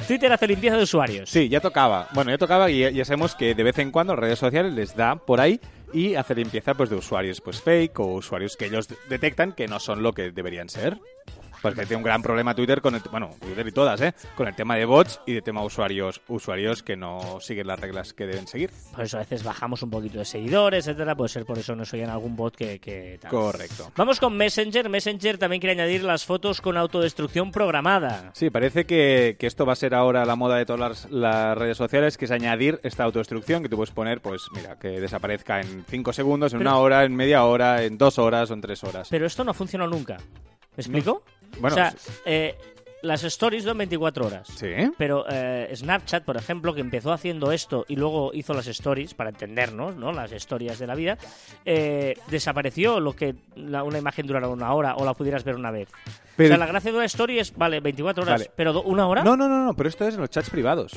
[0.07, 1.29] Twitter hace limpieza de usuarios.
[1.29, 2.07] Sí, ya tocaba.
[2.13, 4.95] Bueno, ya tocaba y ya, sabemos que de vez en cuando las redes sociales les
[4.95, 5.59] da por ahí
[5.93, 9.67] y hace limpieza pues, de usuarios pues fake o usuarios que ellos de- detectan que
[9.67, 10.97] no son lo que deberían ser.
[11.61, 14.13] Porque tiene un gran problema Twitter con el, bueno, Twitter y todas, ¿eh?
[14.35, 18.13] Con el tema de bots y de tema usuarios, usuarios que no siguen las reglas
[18.13, 18.69] que deben seguir.
[18.95, 21.15] Por eso a veces bajamos un poquito de seguidores, etcétera.
[21.15, 23.31] Puede ser por eso no soy en algún bot que, que tal.
[23.31, 23.91] Correcto.
[23.95, 24.87] Vamos con Messenger.
[24.89, 28.31] Messenger también quiere añadir las fotos con autodestrucción programada.
[28.33, 31.57] Sí, parece que, que esto va a ser ahora la moda de todas las, las
[31.57, 35.59] redes sociales, que es añadir esta autodestrucción que tú puedes poner, pues mira, que desaparezca
[35.59, 38.61] en 5 segundos, en Pero- una hora, en media hora, en dos horas o en
[38.61, 39.07] tres horas.
[39.09, 40.17] Pero esto no ha funcionado nunca.
[40.75, 41.23] ¿Me explico?
[41.59, 41.93] Bueno, o sea,
[42.25, 42.55] eh,
[43.03, 44.47] las stories duran 24 horas.
[44.55, 44.67] Sí.
[44.97, 49.29] Pero eh, Snapchat, por ejemplo, que empezó haciendo esto y luego hizo las stories, para
[49.29, 50.11] entendernos, ¿no?
[50.11, 51.17] Las historias de la vida,
[51.63, 55.71] eh, desapareció lo que la- una imagen durara una hora o la pudieras ver una
[55.71, 55.89] vez.
[56.35, 58.51] Pero- O sea, la gracia de una story es, vale, 24 horas, Vale.
[58.55, 59.23] pero ¿una hora?
[59.23, 60.93] No, no, no, no, pero esto es en los chats privados.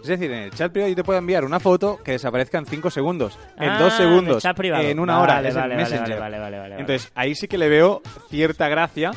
[0.00, 2.66] Es decir, en el chat privado yo te puedo enviar una foto que desaparezca en
[2.66, 5.74] 5 segundos, en Ah, 2 en el segundos, chat en una Vale, hora, es vale,
[5.74, 6.20] en vale, Messenger.
[6.20, 6.80] vale, vale, vale, vale.
[6.80, 9.12] Entonces, ahí sí que le veo cierta gracia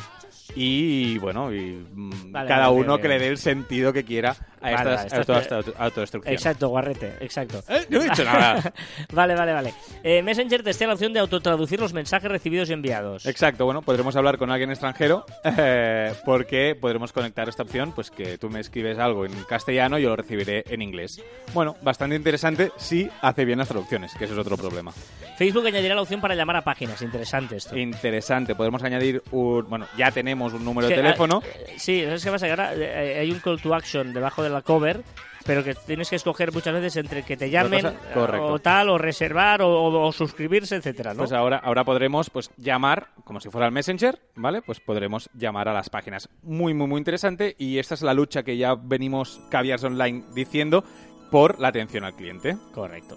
[0.54, 3.02] y, bueno, y mm, Vale, cada vale, uno vale.
[3.02, 6.32] que le dé el sentido que quiera a Vale, estas, a esta autodestrucción.
[6.34, 7.62] Exacto, guarrete, exacto.
[7.68, 8.72] Eh, No he dicho nada.
[9.12, 9.74] vale, vale, vale.
[10.02, 13.26] Eh, Messenger testea la opción de autotraducir los mensajes recibidos y enviados.
[13.26, 18.38] Exacto, bueno, podremos hablar con alguien extranjero eh, porque podremos conectar esta opción, pues que
[18.38, 21.22] tú me escribes algo en castellano y yo lo recibiré en inglés.
[21.54, 24.92] Bueno, bastante interesante si hace bien las traducciones, que ese es otro problema.
[25.36, 27.00] Facebook añadirá la opción para llamar a páginas.
[27.02, 27.76] Interesante esto.
[27.76, 29.68] Interesante, podemos añadir un...
[29.68, 31.40] Bueno, ya tenemos un número de teléfono.
[31.44, 34.42] ah, eh, sí, es que pasa que ahora eh, hay un call to action debajo
[34.42, 35.02] de la cover,
[35.46, 38.46] pero que tienes que escoger muchas veces entre que te llamen cosa- correcto.
[38.46, 41.18] o tal, o reservar, o, o- o suscribirse, etcétera, ¿no?
[41.18, 44.60] Pues ahora, ahora podremos pues llamar, como si fuera el Messenger, ¿vale?
[44.62, 46.28] Pues podremos llamar a las páginas.
[46.42, 47.54] Muy, muy, muy interesante.
[47.58, 50.84] Y esta es la lucha que ya venimos Caviars Online diciendo
[51.30, 52.56] por la atención al cliente.
[52.72, 53.16] Correcto.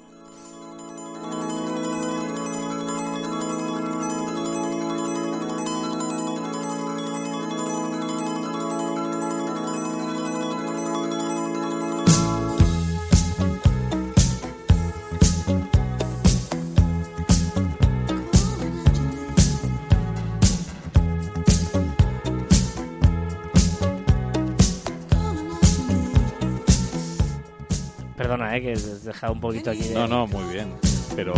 [28.32, 29.82] Perdona, eh, que has dejado un poquito aquí.
[29.90, 30.74] de- No, no, muy bien.
[31.18, 31.34] Pero...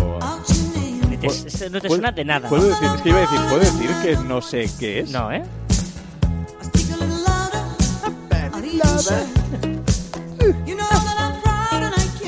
[1.10, 2.48] Ni te- es- no te suena de nada.
[2.48, 5.10] ¿Puedo decir, es que iba a decir, ¿puedo decir que no sé qué es?
[5.10, 5.44] No, ¿eh?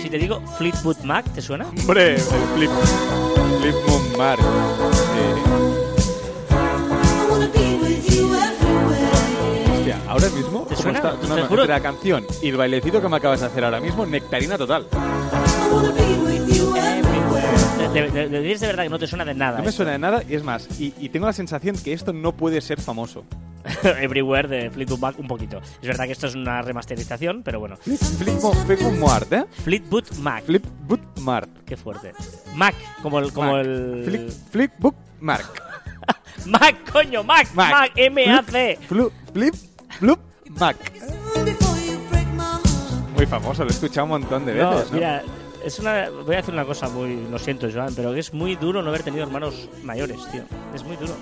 [0.01, 1.65] Si te digo Fleetwood Mac, ¿te suena?
[1.67, 2.21] Hombre, el
[2.55, 2.69] Flip...
[3.61, 4.39] Flip Moon Mark.
[4.91, 5.34] Sí.
[10.15, 10.99] Ahora mismo, ¿Te ¿cómo suena?
[10.99, 11.27] está?
[11.27, 14.57] No, no, la canción y el bailecito que me acabas de hacer ahora mismo, nectarina
[14.57, 14.87] total.
[17.93, 19.57] De, de, de- de- dices de verdad que no te suena de nada.
[19.57, 19.77] No me esto.
[19.77, 22.61] suena de nada y es más, y, y tengo la sensación que esto no puede
[22.61, 23.25] ser famoso.
[23.83, 25.59] Everywhere de Fleetwood Mac un poquito.
[25.81, 27.77] Es verdad que esto es una remasterización, pero bueno.
[28.81, 29.45] Moon Mart, ¿eh?
[29.63, 30.43] Fleetwood Mac.
[30.87, 31.49] Boot Mart.
[31.65, 32.13] Qué fuerte.
[32.55, 33.33] Mac, como el...
[33.33, 33.65] Como Mark.
[33.67, 34.31] el...
[34.77, 35.45] Book Mark.
[36.45, 37.47] Mac, coño, Mac.
[37.53, 37.71] Mac.
[37.71, 38.77] Mac, M-A-C.
[38.87, 39.53] Flip, Flip,
[39.99, 40.19] Flip
[40.59, 40.77] Mac.
[43.15, 44.91] Muy famoso, lo he escuchado un montón de No, veces.
[44.91, 44.95] ¿no?
[44.97, 45.23] mira,
[45.63, 48.81] es una, voy a hacer una cosa muy, lo siento Joan, pero es muy duro
[48.81, 50.43] no haber tenido hermanos mayores, tío.
[50.73, 51.13] Es muy duro.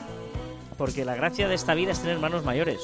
[0.77, 2.81] Porque la gracia de esta vida es tener hermanos mayores.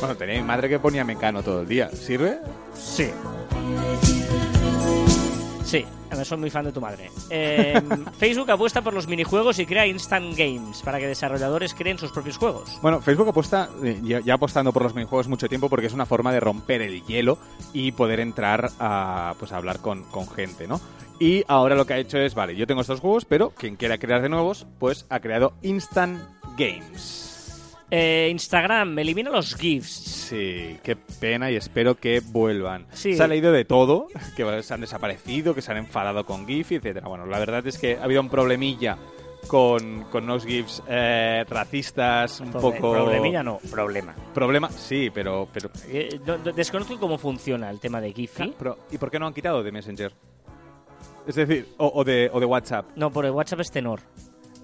[0.00, 1.90] Bueno, tenía mi madre que ponía mecano todo el día.
[1.90, 2.38] ¿Sirve?
[2.74, 3.10] Sí.
[5.68, 5.84] Sí,
[6.24, 7.10] soy muy fan de tu madre.
[7.28, 7.78] Eh,
[8.18, 12.38] Facebook apuesta por los minijuegos y crea Instant Games para que desarrolladores creen sus propios
[12.38, 12.78] juegos.
[12.80, 16.06] Bueno, Facebook apuesta, eh, ya, ya apostando por los minijuegos mucho tiempo porque es una
[16.06, 17.36] forma de romper el hielo
[17.74, 20.80] y poder entrar a, pues, a hablar con, con gente, ¿no?
[21.20, 23.98] Y ahora lo que ha hecho es, vale, yo tengo estos juegos, pero quien quiera
[23.98, 26.18] crear de nuevos, pues ha creado Instant
[26.56, 27.27] Games.
[27.90, 29.88] Eh, Instagram elimina los GIFs.
[30.28, 32.86] Sí, qué pena y espero que vuelvan.
[32.92, 33.14] Sí.
[33.14, 36.72] Se ha leído de todo, que se han desaparecido, que se han enfadado con GIF,
[36.72, 37.08] etcétera.
[37.08, 38.98] Bueno, la verdad es que ha habido un problemilla
[39.46, 42.92] con, con unos GIFs eh, racistas, un Proble- poco...
[42.92, 44.14] Problemilla no, problema.
[44.34, 45.48] Problema, sí, pero...
[45.50, 45.70] pero...
[45.88, 48.12] Eh, no- no- desconozco cómo funciona el tema de
[48.58, 50.12] pero ¿Y por qué no han quitado de Messenger?
[51.26, 52.86] Es decir, o, o de, o de WhatsApp.
[52.96, 54.00] No, por el WhatsApp es tenor.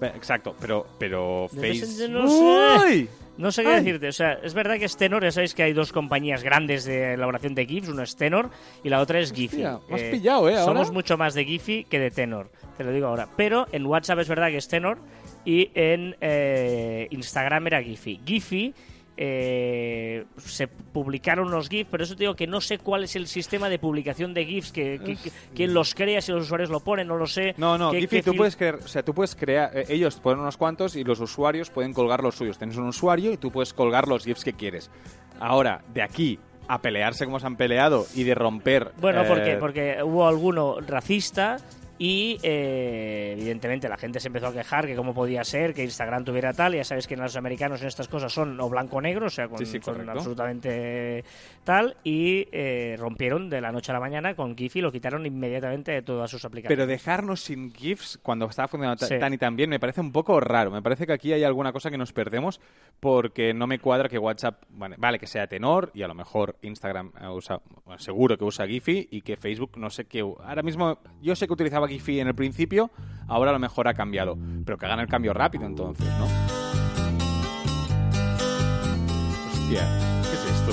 [0.01, 1.81] Eh, Exacto, pero, pero De Face...
[1.81, 2.85] Messenger no sé.
[2.85, 3.09] ¡Uy!
[3.37, 3.83] No sé qué Ay.
[3.83, 4.07] decirte.
[4.07, 5.23] O sea, es verdad que es Tenor.
[5.23, 7.89] Ya sabéis que hay dos compañías grandes de elaboración de GIFs.
[7.89, 8.49] Uno es Tenor
[8.83, 9.57] y la otra es Giphy.
[9.89, 10.57] Me has pillado, ¿eh?
[10.57, 10.63] ahora.
[10.65, 12.49] Somos mucho más de Giphy que de Tenor.
[12.77, 13.27] Te lo digo ahora.
[13.35, 14.97] Pero en WhatsApp es verdad que es Tenor
[15.43, 18.21] y en eh, Instagram era Giphy.
[18.25, 18.73] Giphy
[19.17, 23.27] eh, se publicaron unos GIFs, pero eso te digo que no sé cuál es el
[23.27, 26.79] sistema de publicación de GIFs, que, que- que- quién los crea, si los usuarios lo
[26.81, 27.53] ponen, no lo sé.
[27.57, 30.39] No, no, qué- qué tú puedes crear, o sea, tú puedes crear, eh, ellos ponen
[30.41, 32.57] unos cuantos y los usuarios pueden colgar los suyos.
[32.57, 34.89] Tienes un usuario y tú puedes colgar los GIFs que quieres.
[35.39, 38.91] Ahora, de aquí a pelearse como se han peleado y de romper...
[38.99, 41.57] Bueno, eh, porque, porque hubo alguno racista
[41.97, 46.25] y eh, evidentemente la gente se empezó a quejar que cómo podía ser que Instagram
[46.25, 46.75] tuviera tal.
[46.75, 49.47] Ya sabes que los americanos en estas cosas son o blanco o negro, o sea,
[49.47, 51.23] con, Sí, sí, son absolutamente
[51.63, 51.95] tal.
[52.03, 56.01] Y eh, rompieron de la noche a la mañana con Giphy, lo quitaron inmediatamente de
[56.01, 56.75] todas sus aplicaciones.
[56.77, 59.19] Pero dejarnos sin GIFs cuando estaba funcionando Sí.
[59.19, 60.71] tan y tan bien me parece un poco raro.
[60.71, 62.59] Me parece que aquí hay alguna cosa que nos perdemos
[62.99, 66.55] porque no me cuadra que WhatsApp, vale, vale, que sea tenor y a lo mejor
[66.61, 70.19] Instagram usa, bueno, seguro que usa Giphy y que Facebook no sé qué.
[70.21, 72.91] Ahora mismo yo sé que utilizaba Giphy en el principio,
[73.27, 74.37] ahora a lo mejor ha cambiado.
[74.65, 76.25] Pero que hagan el cambio rápido entonces, ¿no?
[79.51, 79.81] Hostia,
[80.23, 80.71] ¿qué es esto?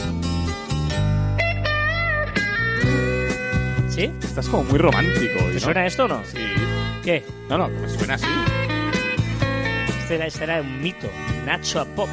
[3.88, 4.10] ¿Sí?
[4.22, 5.38] Estás como muy romántico.
[5.44, 5.60] hoy, ¿Te ¿no?
[5.60, 6.24] suena esto o no?
[6.24, 6.38] Sí.
[7.04, 7.22] ¿Qué?
[7.48, 8.26] No, no, que me suena así.
[10.00, 11.08] Este era, este era un mito.
[11.44, 12.08] Nacho a Pop.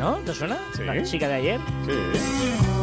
[0.00, 0.16] ¿No?
[0.18, 0.58] ¿Te suena?
[0.74, 0.82] Sí.
[0.84, 1.60] La chica de ayer.
[1.86, 2.75] Sí.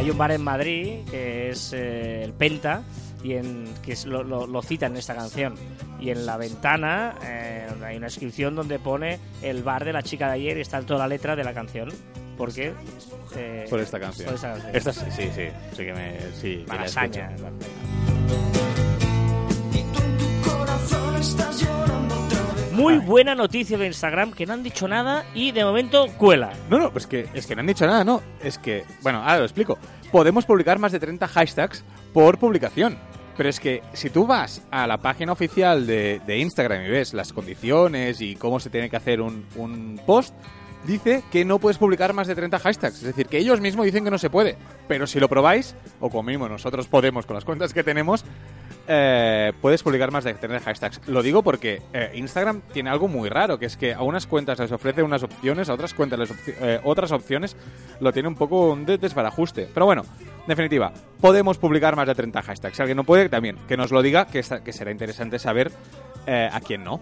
[0.00, 2.82] Hay un bar en Madrid que es eh, el Penta
[3.22, 5.54] y en, que es- lo, lo, lo citan en esta canción.
[6.00, 10.28] Y en la ventana eh, hay una inscripción donde pone el bar de la chica
[10.28, 11.90] de ayer y está toda la letra de la canción.
[12.38, 12.72] ¿Por qué?
[13.36, 14.24] Eh, Por esta canción.
[14.28, 14.74] Por esta canción.
[14.74, 15.48] Esta sí, sí, sí.
[15.76, 16.18] Sí que me.
[16.40, 18.49] Sí, que la
[22.80, 26.52] Muy buena noticia de Instagram que no han dicho nada y de momento cuela.
[26.70, 28.22] No, no, pues que, es que no han dicho nada, no.
[28.42, 29.78] Es que, bueno, ahora lo explico.
[30.10, 32.96] Podemos publicar más de 30 hashtags por publicación.
[33.36, 37.14] Pero es que si tú vas a la página oficial de, de Instagram y ves
[37.14, 40.34] las condiciones y cómo se tiene que hacer un, un post,
[40.84, 42.96] dice que no puedes publicar más de 30 hashtags.
[42.96, 44.56] Es decir, que ellos mismos dicen que no se puede.
[44.88, 48.24] Pero si lo probáis, o como mínimo nosotros podemos con las cuentas que tenemos,
[48.88, 51.00] eh, puedes publicar más de 30 hashtags.
[51.08, 54.58] Lo digo porque eh, Instagram tiene algo muy raro, que es que a unas cuentas
[54.58, 57.56] les ofrece unas opciones, a otras cuentas les opci- eh, otras opciones,
[58.00, 59.68] lo tiene un poco un de- desbarajuste.
[59.72, 62.76] Pero bueno, en definitiva, podemos publicar más de 30 hashtags.
[62.76, 65.70] Si alguien no puede, también, que nos lo diga, que, será interesante saber
[66.26, 67.00] a quién no.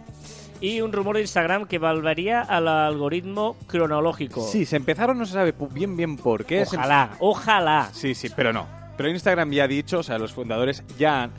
[0.60, 4.40] Y un rumor de Instagram que volvería al algoritmo cronológico.
[4.46, 6.66] Sí, se empezaron, no se sabe bien bien por qué.
[6.66, 7.88] se- Ojalá, ojalá.
[7.92, 8.66] Sí, sí, pero no.
[8.96, 11.32] Pero Instagram ya ha dicho, o sea, los fundadores ya han...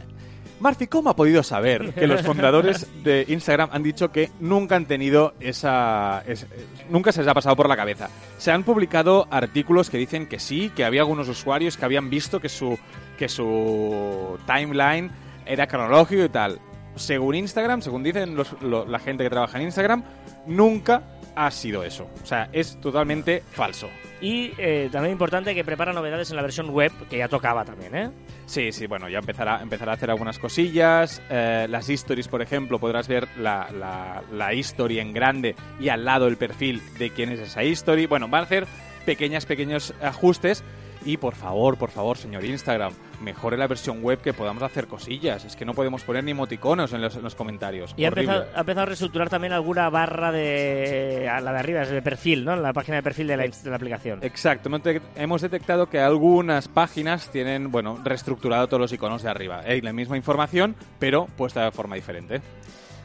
[0.59, 4.85] Marfi, ¿cómo ha podido saber que los fundadores de Instagram han dicho que nunca han
[4.85, 6.21] tenido esa...
[6.27, 6.47] es-
[6.89, 8.09] nunca se les ha pasado por la cabeza?
[8.37, 12.41] Se han publicado artículos que dicen que sí, que había algunos usuarios que habían visto
[12.41, 12.77] que su,
[13.17, 15.09] que su timeline
[15.45, 16.59] era cronológico y tal.
[16.95, 20.03] Según Instagram, según dicen los- lo- la gente que trabaja en Instagram,
[20.45, 21.03] nunca
[21.39, 22.09] ha sido eso.
[22.21, 23.89] O sea, es totalmente falso.
[24.19, 27.95] Y eh, también importante que prepara novedades en la versión web, que ya tocaba también,
[27.95, 28.11] ¿eh?
[28.45, 31.21] Sí, sí, bueno, ya empezará, empezará a hacer algunas cosillas.
[31.29, 36.03] Eh, las stories, por ejemplo, podrás ver la, la, la history en grande y al
[36.03, 38.05] lado el perfil de quién es esa history.
[38.05, 38.67] Bueno, van a hacer
[39.05, 40.63] pequeñas, pequeños ajustes.
[41.05, 45.45] Y por favor, por favor, señor Instagram, mejore la versión web que podamos hacer cosillas.
[45.45, 47.93] Es que no podemos poner ni emoticonos en los, en los comentarios.
[47.95, 51.29] Y ha empezado, ha empezado a reestructurar también alguna barra de.
[51.31, 52.55] a la de arriba, es de perfil, ¿no?
[52.57, 54.19] La página de perfil de la, de la aplicación.
[54.23, 59.29] Exacto, hemos detec- hemos detectado que algunas páginas tienen, bueno, reestructurado todos los iconos de
[59.29, 59.61] arriba.
[59.65, 62.41] Hay la misma información, pero puesta de forma diferente.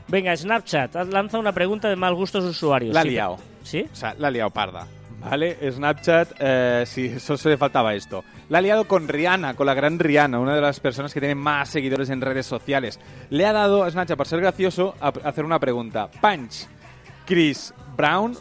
[0.09, 2.93] Venga, Snapchat, lanza una pregunta de mal gusto a sus usuarios.
[2.93, 3.37] La ha liado.
[3.63, 3.87] ¿Sí?
[3.91, 4.87] O sea, la ha liado parda.
[5.25, 5.57] ¿Vale?
[5.73, 8.25] Snapchat, eh, sí, eso se le faltaba esto.
[8.51, 11.35] La ha liado con Rihanna, con la gran Rihanna, una de las personas que tiene
[11.35, 13.01] más seguidores en redes sociales.
[13.31, 16.11] Le ha dado a Snapchat, para ser gracioso, a hacer una pregunta.
[16.21, 16.67] Punch,
[17.25, 18.37] Chris Brown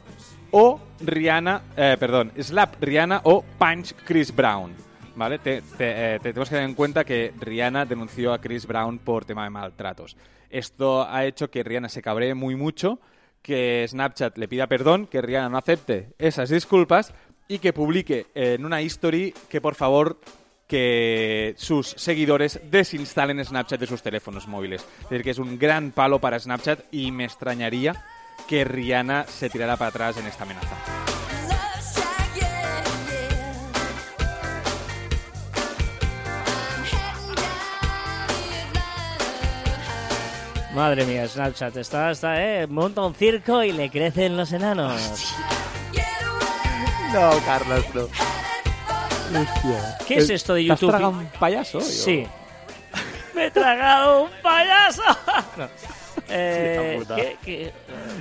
[0.52, 4.76] o Rihanna, eh, perdón, Slap Rihanna o Punch Chris Brown.
[5.16, 5.40] ¿Vale?
[5.46, 9.46] Eh, te tenemos que tener en cuenta que Rihanna denunció a Chris Brown por tema
[9.46, 10.18] de maltratos.
[10.50, 13.00] Esto ha hecho que Rihanna se cabree muy mucho,
[13.44, 17.14] que Snapchat le pida perdón, que Rihanna no acepte esas disculpas
[17.48, 20.20] y que publique en una history que por favor
[20.68, 24.82] que sus seguidores desinstalen Snapchat de sus teléfonos móviles.
[25.04, 28.04] Es decir, que es un gran palo para Snapchat y me extrañaría
[28.48, 31.13] que Rihanna se tirara para atrás en esta amenaza.
[40.76, 45.36] Madre mía, Snapchat está, está, eh, monta un circo y le crecen los enanos.
[47.14, 48.08] No, Carlos, no.
[50.08, 50.94] ¿Qué es esto de YouTube?
[50.96, 51.80] un payaso?
[51.82, 52.26] Sí.
[53.36, 55.02] Me he tragado un payaso.
[55.58, 55.68] No.
[56.30, 57.16] Eh, puta.
[57.18, 57.74] ¿qué- qué-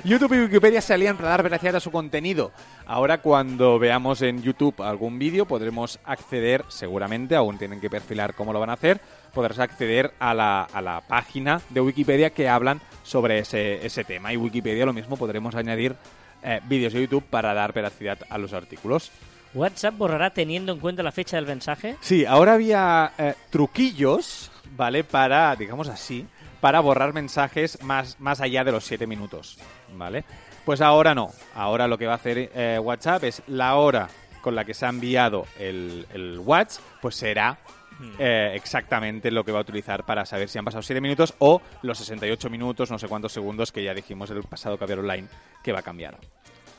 [0.03, 2.51] YouTube y Wikipedia se alían para dar veracidad a su contenido.
[2.85, 8.51] Ahora cuando veamos en YouTube algún vídeo podremos acceder, seguramente, aún tienen que perfilar cómo
[8.51, 8.99] lo van a hacer,
[9.33, 14.31] podrás acceder a la, a la página de Wikipedia que hablan sobre ese, ese tema.
[14.31, 15.95] Y Wikipedia lo mismo podremos añadir
[16.43, 19.11] eh, vídeos de YouTube para dar veracidad a los artículos.
[19.53, 21.95] ¿WhatsApp borrará teniendo en cuenta la fecha del mensaje?
[22.01, 25.03] Sí, ahora había eh, truquillos, ¿vale?
[25.03, 26.25] Para, digamos así,
[26.59, 29.57] para borrar mensajes más, más allá de los 7 minutos,
[29.95, 30.25] ¿vale?
[30.65, 31.29] Pues ahora no.
[31.55, 34.07] Ahora lo que va a hacer eh, WhatsApp es la hora
[34.41, 37.59] con la que se ha enviado el, el WhatsApp, pues será
[38.19, 41.61] eh, exactamente lo que va a utilizar para saber si han pasado 7 minutos o
[41.81, 45.27] los 68 minutos, no sé cuántos segundos que ya dijimos en el pasado Caviar Online
[45.63, 46.17] que va a cambiar.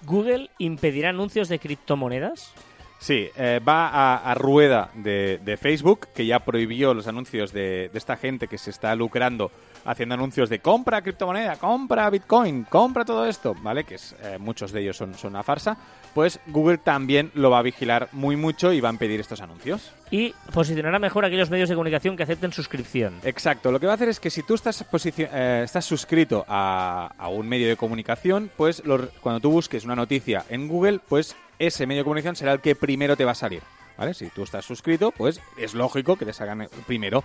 [0.05, 2.53] ¿Google impedirá anuncios de criptomonedas?
[2.99, 7.91] Sí, eh, va a, a rueda de, de Facebook, que ya prohibió los anuncios de,
[7.93, 9.51] de esta gente que se está lucrando
[9.85, 13.85] haciendo anuncios de compra criptomoneda, compra Bitcoin, compra todo esto, ¿vale?
[13.85, 15.77] Que es, eh, muchos de ellos son, son una farsa.
[16.15, 19.91] Pues Google también lo va a vigilar muy mucho y va a impedir estos anuncios.
[20.11, 23.15] Y posicionará mejor aquellos medios de comunicación que acepten suscripción.
[23.25, 27.11] Exacto, lo que va a hacer es que si tú estás, eh, estás suscrito a,
[27.19, 31.35] a un medio de comunicación, pues lo- cuando tú busques una noticia en Google, pues
[31.59, 33.63] ese medio de comunicación será el que primero te va a salir.
[33.97, 34.13] ¿Vale?
[34.13, 37.23] Si tú estás suscrito, pues es lógico que te salgan primero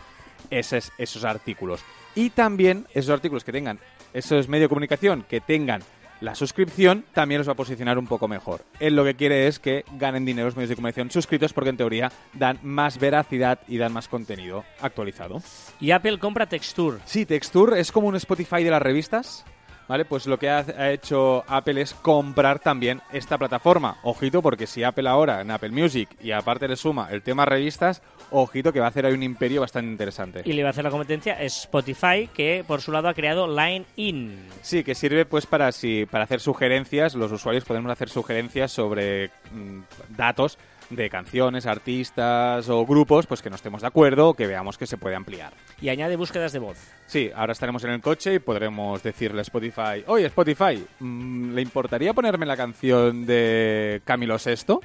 [0.51, 1.81] esos, esos artículos.
[2.15, 3.79] Y también esos artículos que tengan,
[4.13, 5.81] esos medios de comunicación que tengan
[6.21, 8.61] la suscripción, también los va a posicionar un poco mejor.
[8.79, 11.77] Él lo que quiere es que ganen dinero los medios de comunicación suscritos porque en
[11.77, 15.41] teoría dan más veracidad y dan más contenido actualizado.
[15.79, 16.99] Y Apple compra Texture.
[17.05, 19.45] Sí, Texture es como un Spotify de las revistas.
[19.89, 20.05] ¿Vale?
[20.05, 23.97] Pues lo que ha, ha hecho Apple es comprar también esta plataforma.
[24.03, 28.03] Ojito, porque si Apple ahora en Apple Music y aparte le suma el tema revistas,
[28.29, 30.43] ojito que va a hacer ahí un imperio bastante interesante.
[30.45, 33.85] Y le va a hacer la competencia Spotify, que por su lado ha creado Line
[33.95, 34.37] In.
[34.61, 39.31] Sí, que sirve pues para si para hacer sugerencias, los usuarios podemos hacer sugerencias sobre
[39.51, 39.81] mm,
[40.15, 44.77] datos de canciones, artistas o grupos, pues que no estemos de acuerdo o que veamos
[44.77, 45.53] que se puede ampliar.
[45.81, 46.77] Y añade búsquedas de voz.
[47.05, 51.61] Sí, ahora estaremos en el coche y podremos decirle a Spotify, oye Spotify, mm, ¿le
[51.61, 54.79] importaría ponerme la canción de Camilo VI?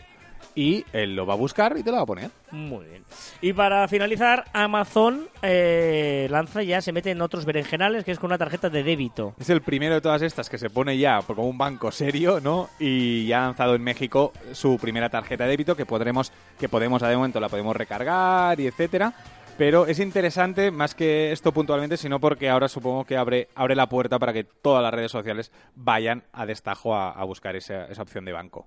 [0.55, 2.31] Y él lo va a buscar y te la va a poner.
[2.51, 3.05] Muy bien.
[3.41, 8.29] Y para finalizar, Amazon eh, lanza ya, se mete en otros berenjenales, que es con
[8.29, 9.35] una tarjeta de débito.
[9.39, 12.69] Es el primero de todas estas que se pone ya como un banco serio, ¿no?
[12.79, 17.03] Y ya ha lanzado en México su primera tarjeta de débito que podremos, que podemos
[17.03, 19.13] de momento la podemos recargar y etcétera.
[19.57, 23.89] Pero es interesante más que esto puntualmente, sino porque ahora supongo que abre, abre la
[23.89, 28.03] puerta para que todas las redes sociales vayan a destajo a, a buscar esa, esa
[28.03, 28.67] opción de banco.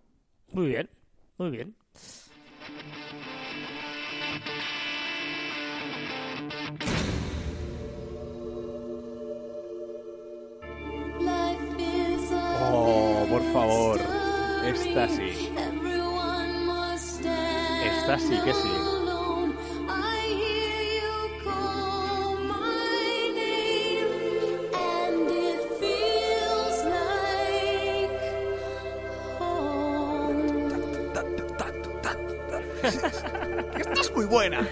[0.53, 0.89] Muy bien,
[1.37, 1.75] muy bien.
[12.69, 13.99] Oh, por favor.
[14.65, 15.49] Esta sí.
[17.85, 18.96] Esta sí que sí.
[33.77, 34.67] Esta es muy buena.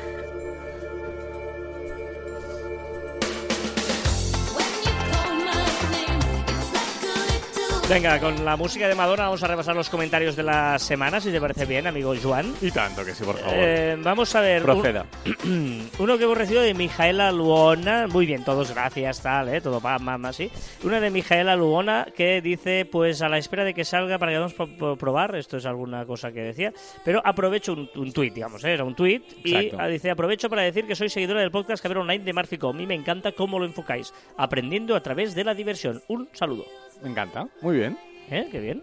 [7.88, 11.32] Venga, con la música de Madonna vamos a repasar los comentarios de la semana, si
[11.32, 12.52] te parece bien, amigo Joan.
[12.60, 13.54] Y tanto que sí, por favor.
[13.56, 14.62] Eh, vamos a ver.
[14.62, 15.06] un- Proceda.
[16.00, 18.08] Uno que hemos recibido de Mijaela Luona.
[18.08, 19.62] Muy bien, todos gracias, tal, ¿eh?
[19.62, 20.50] Todo pa, mamá, sí.
[20.84, 24.40] Una de Mijaela Luona que dice, pues a la espera de que salga para que
[24.40, 25.36] vamos a probar.
[25.36, 26.74] Esto es alguna cosa que decía.
[27.04, 28.74] Pero aprovecho un, un tuit, digamos, ¿eh?
[28.74, 29.24] Era un tuit.
[29.44, 29.88] Y Exacto.
[29.90, 32.70] dice, aprovecho para decir que soy seguidora del podcast Caber Online de Marfico.
[32.70, 34.12] A mí me encanta cómo lo enfocáis.
[34.38, 36.02] Aprendiendo a través de la diversión.
[36.08, 36.66] Un saludo.
[37.06, 37.48] Me encanta.
[37.62, 37.98] Muy bien.
[38.32, 38.48] ¿Eh?
[38.52, 38.82] Qué bien.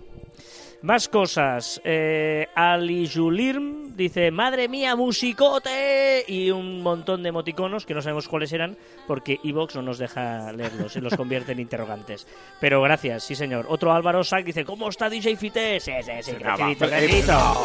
[0.82, 1.80] Más cosas.
[1.82, 6.24] Eh, Ali Julirm dice, madre mía, musicote.
[6.28, 8.76] Y un montón de emoticonos que no sabemos cuáles eran
[9.08, 12.28] porque Evox no nos deja leerlos y los convierte en interrogantes.
[12.60, 13.66] Pero gracias, sí señor.
[13.68, 15.80] Otro Álvaro Sack dice, ¿cómo está DJ Fite?
[15.80, 17.62] Sí, sí, sí, crecidito, crecidito.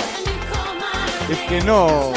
[1.28, 2.12] My Es que no.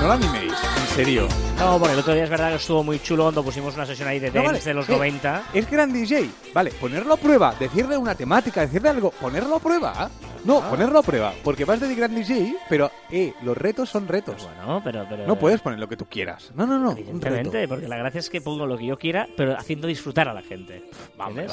[0.00, 0.52] no lo animéis,
[0.94, 1.26] serio.
[1.58, 4.08] No, porque el otro día es verdad que estuvo muy chulo cuando pusimos una sesión
[4.08, 5.42] ahí de No, dance vale, de los eh, 90.
[5.54, 6.30] Es gran DJ.
[6.52, 10.10] Vale, ponerlo a prueba, decirle una temática, decirle algo, ponerlo a prueba.
[10.44, 10.68] No, Ah.
[10.70, 14.42] ponerlo a prueba, porque vas de gran DJ, pero eh, los retos son retos.
[14.44, 16.52] Bueno, pero, pero No puedes poner lo que tú quieras.
[16.54, 16.92] No, no, no.
[16.92, 20.34] Evidentemente, porque la gracia es que pongo lo que yo quiera, pero haciendo disfrutar a
[20.34, 20.90] la gente.
[21.16, 21.44] Vamos.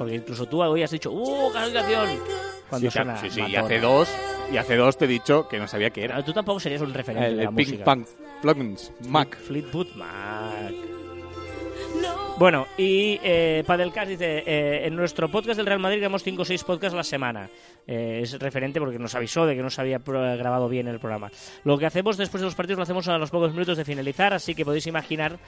[0.00, 2.08] Porque incluso tú hoy has dicho, ¡uh, canción!
[2.70, 4.08] Cuando Sí, suena sí, sí, y hace dos,
[4.50, 6.24] y hace dos te he dicho que no sabía qué Pero era.
[6.24, 7.84] tú tampoco serías un referente El, de la el Pink música.
[7.84, 8.06] Punk
[8.40, 9.36] Plugins Mac.
[9.36, 10.72] Fleetwood Mac.
[12.40, 16.44] Bueno, y eh, Padelcast dice, eh, en nuestro podcast del Real Madrid grabamos 5 o
[16.46, 17.50] 6 podcasts a la semana.
[17.86, 21.30] Eh, es referente porque nos avisó de que no se había grabado bien el programa.
[21.64, 24.32] Lo que hacemos después de los partidos lo hacemos a los pocos minutos de finalizar,
[24.32, 25.38] así que podéis imaginar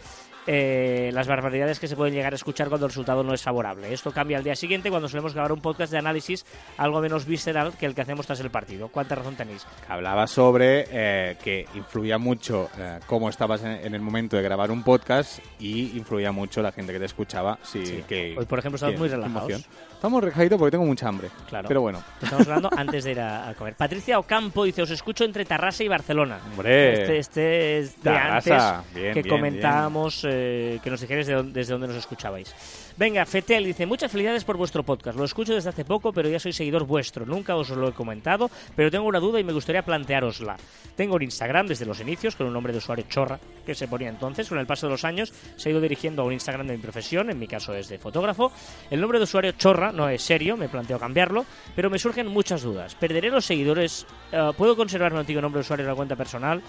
[0.46, 3.90] eh, las barbaridades que se pueden llegar a escuchar cuando el resultado no es favorable.
[3.90, 6.44] Esto cambia al día siguiente cuando solemos grabar un podcast de análisis
[6.76, 8.88] algo menos visceral que el que hacemos tras el partido.
[8.88, 9.66] ¿Cuánta razón tenéis?
[9.88, 14.70] hablaba sobre eh, que influía mucho eh, cómo estabas en, en el momento de grabar
[14.70, 17.58] un podcast y influía mucho la gente que te escuchaba.
[17.62, 18.04] Sí, Sí.
[18.08, 19.50] que, Hoy, por ejemplo, estamos muy relajados.
[19.50, 19.72] emoción.
[19.92, 21.28] Estamos relajaditos porque tengo mucha hambre.
[21.48, 21.68] Claro.
[21.68, 22.02] Pero bueno.
[22.20, 23.74] Estamos hablando antes de ir a, a comer.
[23.76, 26.40] Patricia Ocampo dice, os escucho entre Tarrasa y Barcelona.
[26.50, 27.02] Hombre.
[27.02, 28.78] Este, este es de Tarrasa.
[28.78, 32.52] antes Bien, que bien, comentábamos, eh, que nos dijerais de dónde- desde dónde nos escuchabais.
[32.96, 35.16] Venga, Fetel dice, muchas felicidades por vuestro podcast.
[35.16, 37.24] Lo escucho desde hace poco, pero ya soy seguidor vuestro.
[37.24, 40.56] Nunca os lo he comentado, pero tengo una duda y me gustaría planteárosla.
[40.96, 44.08] Tengo un Instagram desde los inicios con un nombre de usuario chorra que se ponía
[44.08, 44.48] entonces.
[44.48, 46.82] Con el paso de los años se ha ido dirigiendo a un Instagram de mi
[46.82, 48.52] profesión, en mi caso es de fotógrafo.
[48.90, 51.44] El nombre de usuario chorra no es serio, me planteo cambiarlo,
[51.74, 52.94] pero me surgen muchas dudas.
[52.94, 54.06] ¿Perderé los seguidores?
[54.30, 56.62] Eh, ¿Puedo conservar mi antiguo nombre de usuario en la cuenta personal?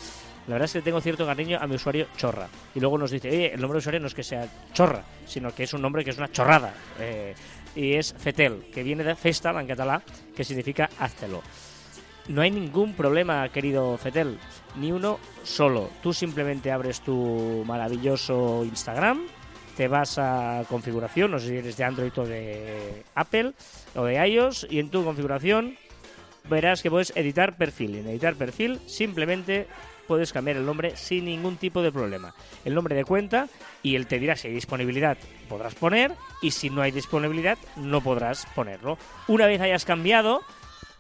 [0.47, 2.47] La verdad es que tengo cierto cariño a mi usuario chorra.
[2.76, 5.54] Y luego nos dice, oye, el nombre de usuario no es que sea chorra, sino
[5.56, 6.74] que es un nombre que es una chorrada.
[6.99, 7.34] Eh,
[7.76, 10.01] y es Fetel, que viene de festa en catalá,
[10.36, 11.41] que significa háztelo.
[12.28, 14.38] No hay ningún problema, querido Fetel,
[14.78, 15.89] ni uno solo.
[16.01, 19.26] Tú simplemente abres tu maravilloso Instagram,
[19.76, 23.53] te vas a configuración, no sé si eres de Android o de Apple
[23.95, 25.78] o de iOS, y en tu configuración
[26.49, 27.95] verás que puedes editar perfil.
[27.95, 29.67] En editar perfil simplemente
[30.07, 32.34] puedes cambiar el nombre sin ningún tipo de problema.
[32.65, 33.47] El nombre de cuenta
[33.82, 35.17] y él te dirá si hay disponibilidad
[35.49, 38.97] podrás poner y si no hay disponibilidad no podrás ponerlo.
[39.28, 40.41] Una vez hayas cambiado,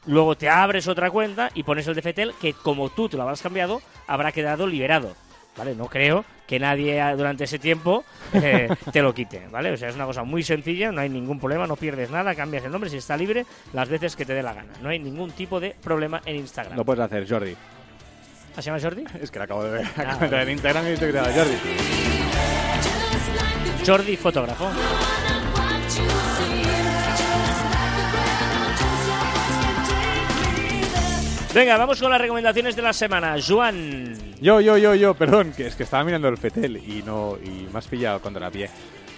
[0.05, 3.23] luego te abres otra cuenta y pones el de Fetel que como tú te lo
[3.23, 5.15] habrás cambiado habrá quedado liberado.
[5.57, 5.75] ¿Vale?
[5.75, 9.71] No creo que nadie ah, durante ese tiempo eh, te lo quite, ¿vale?
[9.71, 12.65] O sea, es una cosa muy sencilla, no hay ningún problema, no pierdes nada, cambias
[12.65, 14.73] el nombre si está libre las veces que te dé la gana.
[14.81, 16.75] No hay ningún tipo de problema en Instagram.
[16.75, 17.55] Lo puedes hacer, Jordi.
[18.55, 19.03] ¿Ah, ¿Se llama Jordi?
[19.21, 19.87] Es que lo acabo de ver.
[19.97, 21.57] Ah, en Instagram y he visto que era Jordi.
[23.85, 24.69] Jordi, fotógrafo.
[31.53, 33.35] Venga, vamos con las recomendaciones de la semana.
[33.45, 34.15] Juan.
[34.41, 37.67] Yo, yo, yo, yo, perdón, que es que estaba mirando el Fetel y no y
[37.71, 38.69] me has pillado cuando la pillé.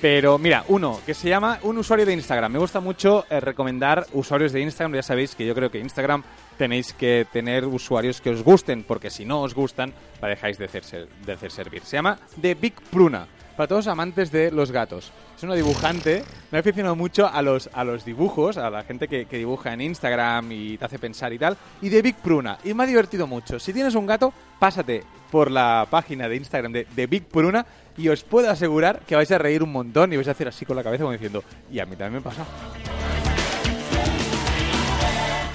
[0.01, 2.51] Pero mira, uno que se llama un usuario de Instagram.
[2.51, 4.93] Me gusta mucho eh, recomendar usuarios de Instagram.
[4.95, 6.23] Ya sabéis que yo creo que Instagram
[6.57, 10.65] tenéis que tener usuarios que os gusten, porque si no os gustan, la dejáis de
[10.65, 11.83] hacer, ser- de hacer servir.
[11.83, 13.25] Se llama The Big Pruna.
[13.55, 15.13] Para todos amantes de los gatos.
[15.45, 16.23] Una dibujante.
[16.49, 19.73] Me ha aficionado mucho a los, a los dibujos, a la gente que, que dibuja
[19.73, 21.55] en Instagram y te hace pensar y tal.
[21.83, 22.57] Y de Big Pruna.
[22.63, 23.59] Y me ha divertido mucho.
[23.59, 27.63] Si tienes un gato, pásate por la página de Instagram de, de Big Pruna
[27.95, 30.65] y os puedo asegurar que vais a reír un montón y vais a hacer así
[30.65, 32.43] con la cabeza como diciendo, y a mí también me pasa.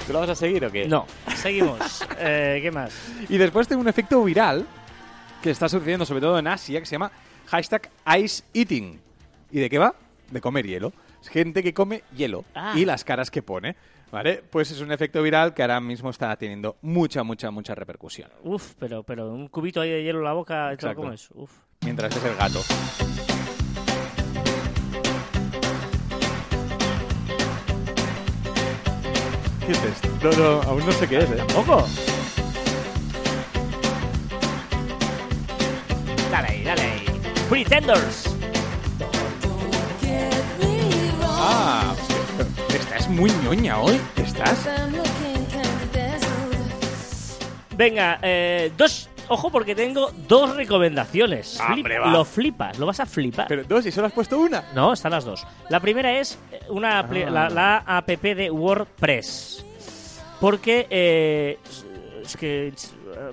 [0.07, 0.87] ¿Tú lo vas a seguir o qué?
[0.87, 2.05] No, seguimos.
[2.23, 2.93] Eh, ¿Qué más?
[3.29, 4.67] Y después tengo un efecto viral
[5.41, 7.11] que está sucediendo sobre todo en Asia que se llama
[7.47, 7.89] hashtag
[8.19, 9.10] Ice Eating.
[9.51, 9.95] ¿Y de qué va?
[10.29, 10.93] De comer hielo.
[11.21, 12.73] Es gente que come hielo Ah.
[12.75, 13.75] y las caras que pone.
[14.11, 14.43] ¿Vale?
[14.49, 18.29] Pues es un efecto viral que ahora mismo está teniendo mucha, mucha, mucha repercusión.
[18.43, 21.01] Uf, pero, pero un cubito ahí de hielo en la boca, ¿tal Exacto.
[21.01, 21.29] ¿cómo es?
[21.33, 21.51] Uf.
[21.81, 22.59] Mientras es el gato.
[29.65, 30.09] ¿Qué es esto?
[30.23, 31.35] No, no, aún no sé qué es, ¿eh?
[31.37, 31.87] ¿Tampoco?
[36.31, 37.05] Dale ahí, dale ahí.
[37.49, 38.30] Pretenders.
[43.11, 43.99] Muy ñoña hoy.
[44.17, 44.67] ¿Estás?
[47.75, 49.09] Venga, eh, dos.
[49.27, 51.57] Ojo, porque tengo dos recomendaciones.
[51.61, 52.07] Ah, va.
[52.11, 53.47] Lo flipas, lo vas a flipar.
[53.47, 54.65] Pero dos, y solo has puesto una.
[54.75, 55.45] No, están las dos.
[55.69, 57.07] La primera es eh, una Ah.
[57.09, 59.65] la, la app de WordPress.
[60.41, 61.59] Porque eh,
[62.23, 62.73] es- que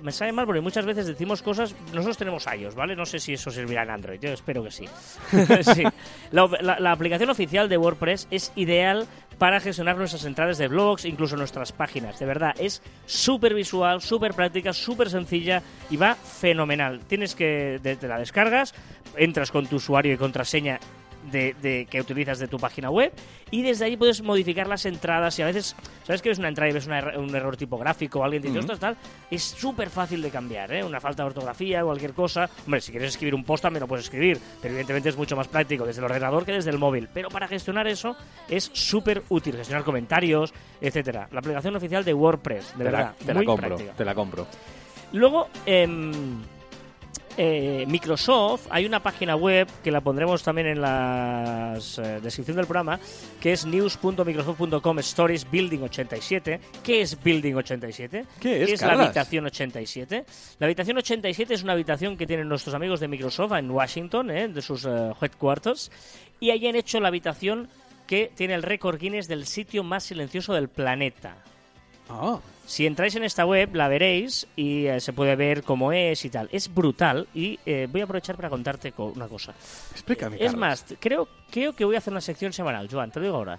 [0.02, 1.74] me sabe mal porque muchas veces decimos cosas.
[1.92, 2.96] Nosotros tenemos iOS, ¿vale?
[2.96, 4.20] No sé si eso servirá en Android.
[4.20, 4.86] Yo espero que sí.
[6.30, 9.06] La, aplicación oficial de WordPress es ideal
[9.38, 12.18] para gestionar nuestras entradas de blogs, incluso nuestras páginas.
[12.18, 17.00] De verdad, es súper visual, súper práctica, súper sencilla y va fenomenal.
[17.06, 17.80] Tienes que.
[17.82, 18.74] te la descargas,
[19.16, 20.80] entras con tu usuario y contraseña
[21.30, 23.12] de, de- que utilizas de tu página web
[23.50, 25.74] y desde ahí puedes modificar las entradas y a veces,
[26.04, 28.60] ¿sabes que ves una entrada y ves una un error tipográfico o alguien te dice,
[28.60, 28.96] ostras, tal?
[29.30, 30.84] Es súper fácil de cambiar, ¿eh?
[30.84, 32.48] Una falta de ortografía, cualquier cosa.
[32.64, 35.48] Hombre, si quieres escribir un post también lo puedes escribir, pero evidentemente es mucho más
[35.48, 37.08] práctico desde el ordenador que desde el móvil.
[37.12, 38.16] Pero para gestionar eso
[38.48, 41.28] es súper útil, gestionar comentarios, etcétera.
[41.32, 43.92] La aplicación oficial de WordPress, de te verdad, la, te la compro, práctica.
[43.94, 44.46] te la compro.
[45.12, 46.12] Luego, em,
[47.38, 52.66] eh, Microsoft, hay una página web que la pondremos también en la eh, descripción del
[52.66, 52.98] programa,
[53.40, 56.60] que es news.microsoft.com stories building 87.
[56.82, 58.26] ¿Qué es building 87?
[58.40, 60.24] ¿Qué es, la habitación 87?
[60.58, 64.48] La habitación 87 es una habitación que tienen nuestros amigos de Microsoft en Washington, eh,
[64.48, 65.92] de sus eh, headquarters,
[66.40, 67.68] y allí han hecho la habitación
[68.08, 71.36] que tiene el récord Guinness del sitio más silencioso del planeta.
[72.08, 76.24] Ah, Si entráis en esta web, la veréis y eh, se puede ver cómo es
[76.24, 76.48] y tal.
[76.52, 79.52] Es brutal y eh, voy a aprovechar para contarte co- una cosa.
[79.92, 80.60] explícame, Es Carlos.
[80.60, 83.58] más, creo, creo que voy a hacer una sección semanal, Joan, te lo digo ahora.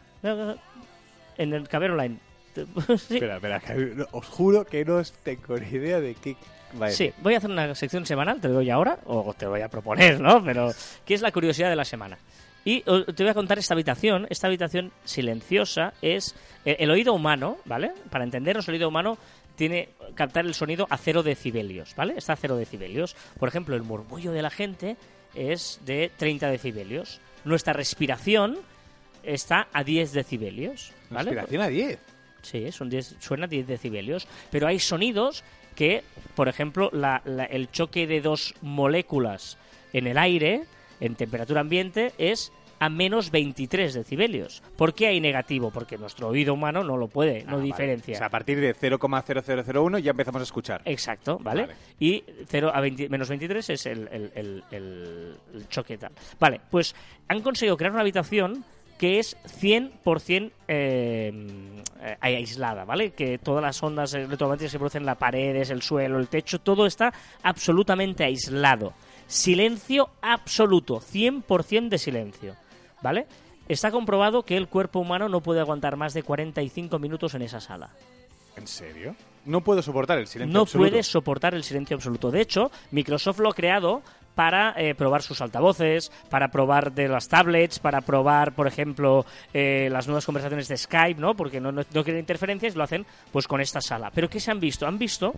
[1.37, 2.17] En el Caber Online.
[2.97, 3.13] Sí.
[3.15, 6.35] Espera, espera, que no- os juro que no tengo ni idea de qué
[6.81, 7.13] va a Sí, decir.
[7.23, 10.19] voy a hacer una sección semanal, te lo doy ahora, o te voy a proponer,
[10.19, 10.43] ¿no?
[10.43, 10.71] Pero,
[11.05, 12.17] ¿qué es la curiosidad de la semana?
[12.65, 14.27] Y te voy a contar esta habitación.
[14.29, 16.35] Esta habitación silenciosa es
[16.65, 17.91] eh, el oído humano, ¿vale?
[18.09, 19.17] Para entendernos, el oído humano
[19.55, 22.13] tiene captar el sonido a cero decibelios, ¿vale?
[22.17, 23.15] Está a cero decibelios.
[23.39, 24.97] Por ejemplo, el murmullo de la gente
[25.35, 27.19] es de 30 decibelios.
[27.45, 28.57] Nuestra respiración
[29.23, 31.31] está a 10 decibelios, ¿vale?
[31.31, 31.99] Respiración a 10.
[32.41, 35.43] Sí, son 10, suena 10 decibelios, pero hay sonidos
[35.75, 36.03] que,
[36.35, 39.57] por ejemplo, la- la- el choque de dos moléculas
[39.93, 40.63] en el aire,
[40.99, 44.63] en temperatura ambiente, es a menos 23 decibelios.
[44.77, 45.69] ¿Por qué hay negativo?
[45.69, 47.63] Porque nuestro oído humano no lo puede, Ah, no vale.
[47.65, 48.15] diferencia.
[48.15, 50.81] O sea, a partir de 0,0001 ya empezamos a escuchar.
[50.85, 51.63] Exacto, ¿vale?
[51.63, 51.75] Vale.
[51.99, 56.11] Y 0 a 20 menos 23 es el, el- el- el- el choque tal.
[56.39, 56.95] Vale, pues
[57.27, 58.63] han conseguido crear una habitación
[58.97, 61.31] que es 100% eh,
[62.01, 63.11] eh, aislada, ¿vale?
[63.11, 66.59] Que todas las ondas electromagnéticas que se producen en las paredes, el suelo, el techo,
[66.59, 68.93] todo está absolutamente aislado.
[69.29, 72.55] Silencio absoluto, 100% de silencio,
[73.03, 73.27] ¿vale?
[73.67, 77.61] Está comprobado que el cuerpo humano no puede aguantar más de 45 minutos en esa
[77.61, 77.91] sala.
[78.57, 79.15] ¿En serio?
[79.45, 80.89] No puedo soportar el silencio No absoluto.
[80.89, 82.31] puedes soportar el silencio absoluto.
[82.31, 84.01] De hecho, Microsoft lo ha creado
[84.39, 89.89] para eh, probar sus altavoces, para probar de las tablets, para probar, por ejemplo, eh,
[89.91, 91.35] las nuevas conversaciones de Skype, ¿no?
[91.35, 94.11] Porque no, no, no quieren interferencias y lo hacen pues con esta sala.
[94.15, 94.87] Pero ¿qué se han visto?
[94.87, 95.33] Han visto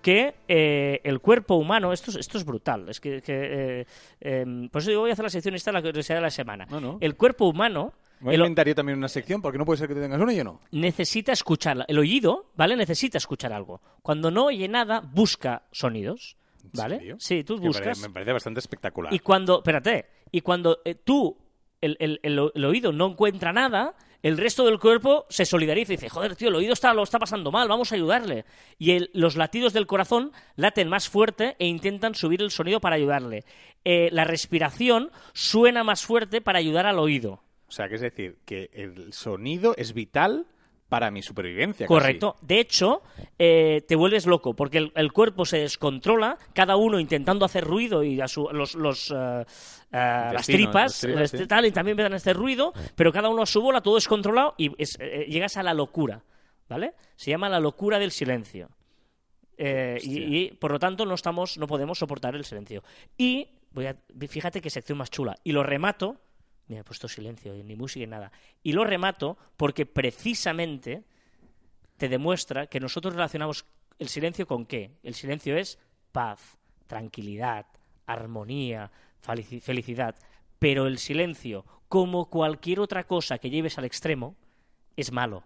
[0.00, 3.88] que eh, el cuerpo humano, esto es, esto es brutal, es que, que,
[4.20, 6.64] em, por eso digo, voy a hacer la sección esta, la curiosidad de la semana.
[6.70, 6.98] No, no.
[7.00, 7.92] El cuerpo humano...
[8.20, 10.36] Voy a inventar también una sección porque no puede ser que tú tengas una y
[10.36, 10.60] yo no.
[10.70, 11.84] necesita escuchar.
[11.88, 12.76] El oído, ¿vale?
[12.76, 13.80] Necesita escuchar algo.
[14.00, 16.36] Cuando no oye nada, busca sonidos.
[16.64, 17.14] ¿En ¿Vale?
[17.18, 18.00] Sí, tú buscas.
[18.00, 19.12] Me parece bastante espectacular.
[19.14, 21.36] Y cuando, espérate, y cuando eh, tú,
[21.80, 25.92] el, el- el o- el oído no encuentra nada, el resto del cuerpo se solidariza
[25.92, 28.46] y dice, joder, tío, el oído está, lo está pasando mal, vamos a ayudarle.
[28.78, 33.44] Y los latidos del corazón laten más fuerte e intentan subir el sonido para ayudarle.
[33.84, 37.42] Eh, la respiración suena más fuerte para ayudar al oído.
[37.68, 40.46] O sea, que es decir, que el sonido es vital
[40.94, 41.86] para mi supervivencia.
[41.86, 41.88] casi.
[41.94, 42.36] Correcto.
[42.40, 43.02] De hecho,
[43.38, 48.02] eh, te vuelves loco porque el, el cuerpo se descontrola, cada uno intentando hacer ruido
[48.04, 49.44] y a su- los, los, eh, eh,
[49.92, 51.46] las tripas, las tripas, este, sí.
[51.46, 54.54] tal, y también empiezan a hacer ruido, pero cada uno a su bola, todo descontrolado
[54.56, 56.22] y es- eh, llegas a la locura.
[56.68, 56.94] ¿Vale?
[57.16, 58.70] Se llama la locura del silencio.
[59.58, 62.82] Eh, y, y, por lo tanto no estamos, no podemos soportar el silencio.
[63.18, 63.96] Y voy a,
[64.28, 65.34] fíjate qué sección más chula.
[65.44, 66.16] Y lo remato.
[66.68, 68.32] Mira, he puesto silencio, ni música ni nada.
[68.62, 71.04] Y lo remato porque precisamente
[71.96, 73.66] te demuestra que nosotros relacionamos
[73.98, 74.92] el silencio con qué.
[75.02, 75.78] El silencio es
[76.12, 76.56] paz,
[76.86, 77.66] tranquilidad,
[78.06, 78.90] armonía,
[79.24, 80.16] felici- felicidad.
[80.58, 84.34] Pero el silencio, como cualquier otra cosa que lleves al extremo,
[84.96, 85.44] es malo.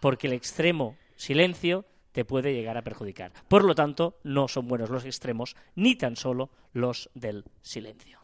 [0.00, 3.32] Porque el extremo silencio te puede llegar a perjudicar.
[3.48, 8.20] Por lo tanto, no son buenos los extremos, ni tan solo los del silencio.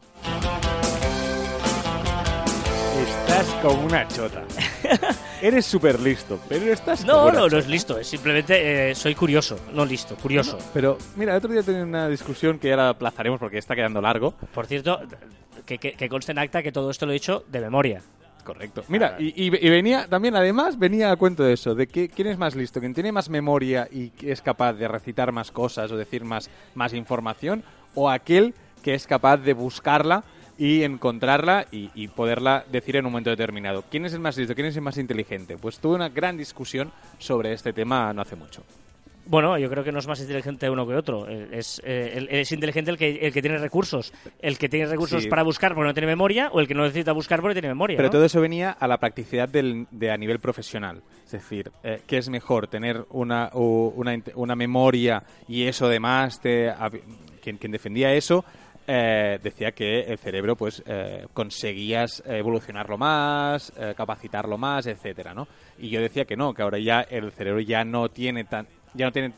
[3.09, 4.43] Estás como una chota.
[5.41, 7.57] Eres súper listo, pero estás No, como una no, no chota.
[7.59, 10.57] es listo, es simplemente eh, soy curioso, no listo, curioso.
[10.73, 14.01] Pero, mira, el otro día tenía una discusión que ya la aplazaremos porque está quedando
[14.01, 14.31] largo.
[14.53, 14.99] Por cierto,
[15.65, 18.01] que, que, que conste en acta que todo esto lo he dicho de memoria.
[18.43, 18.83] correcto.
[18.89, 22.27] Mira, y, y- y venía también, además, venía a cuento de eso, de que quién
[22.27, 25.97] es más listo, quién tiene más memoria y es capaz de recitar más cosas o
[25.97, 27.63] decir más, más información,
[27.95, 28.53] o aquel
[28.83, 30.23] que es capaz de buscarla
[30.59, 33.83] y encontrarla y, y poderla decir en un momento determinado.
[33.89, 34.53] ¿Quién es el más listo?
[34.53, 35.57] ¿Quién es el más inteligente?
[35.57, 38.61] Pues tuve una gran discusión sobre este tema no hace mucho.
[39.25, 41.29] Bueno, yo creo que no es más inteligente uno que otro.
[41.29, 44.11] Eh, Es, eh, el- es inteligente el que, el que tiene recursos.
[44.41, 45.29] El que tiene recursos Sí.
[45.29, 47.95] para buscar porque no tiene memoria o el que no necesita buscar porque tiene memoria.
[47.95, 48.11] Pero ¿no?
[48.13, 51.01] todo eso venía a la practicidad del- de a nivel profesional.
[51.25, 52.67] Es decir, eh, ¿qué es mejor?
[52.67, 56.69] ¿Tener una, una, una memoria y eso además te...
[56.71, 56.99] hab-
[57.41, 58.43] Quien, quien defendía eso
[58.91, 65.47] eh, decía que el cerebro pues eh, conseguías evolucionarlo más, eh, capacitarlo más, etcétera, ¿no?
[65.77, 68.67] Y yo decía que no, que ahora ya el cerebro ya no tiene tan...
[68.95, 69.33] Ya no tiene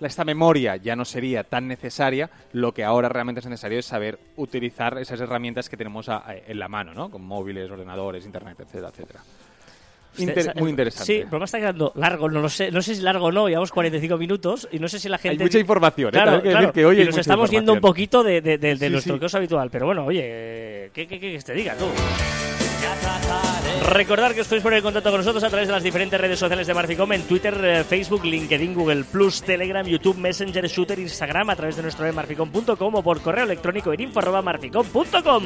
[0.00, 4.18] esta memoria ya no sería tan necesaria, lo que ahora realmente es necesario es saber
[4.36, 7.10] utilizar esas herramientas que tenemos en la mano, ¿no?
[7.10, 9.20] Con móviles, ordenadores, internet, etcétera, etcétera.
[10.18, 11.06] Inter- muy interesante.
[11.06, 12.70] Sí, el programa está quedando largo, no lo sé.
[12.70, 15.42] No sé si largo o no, llevamos 45 minutos y no sé si la gente...
[15.42, 16.12] Hay mucha información, ¿eh?
[16.12, 16.60] Claro, hay que claro.
[16.60, 18.92] decir que hoy y hay nos estamos yendo un poquito de, de- de- de Sí,
[18.92, 19.20] nuestro sí.
[19.20, 19.70] caso habitual.
[19.70, 21.86] Pero bueno, oye, ¿qué, qué, qué te diga tú?
[23.90, 26.38] Recordar que os podéis poner en contacto con nosotros a través de las diferentes redes
[26.38, 31.50] sociales de Marficom en Twitter, eh, Facebook, LinkedIn, Google Plus, Telegram, YouTube, Messenger, Shooter, Instagram,
[31.50, 35.44] a través de nuestro web marficom.com o por correo electrónico en info@marficom.com.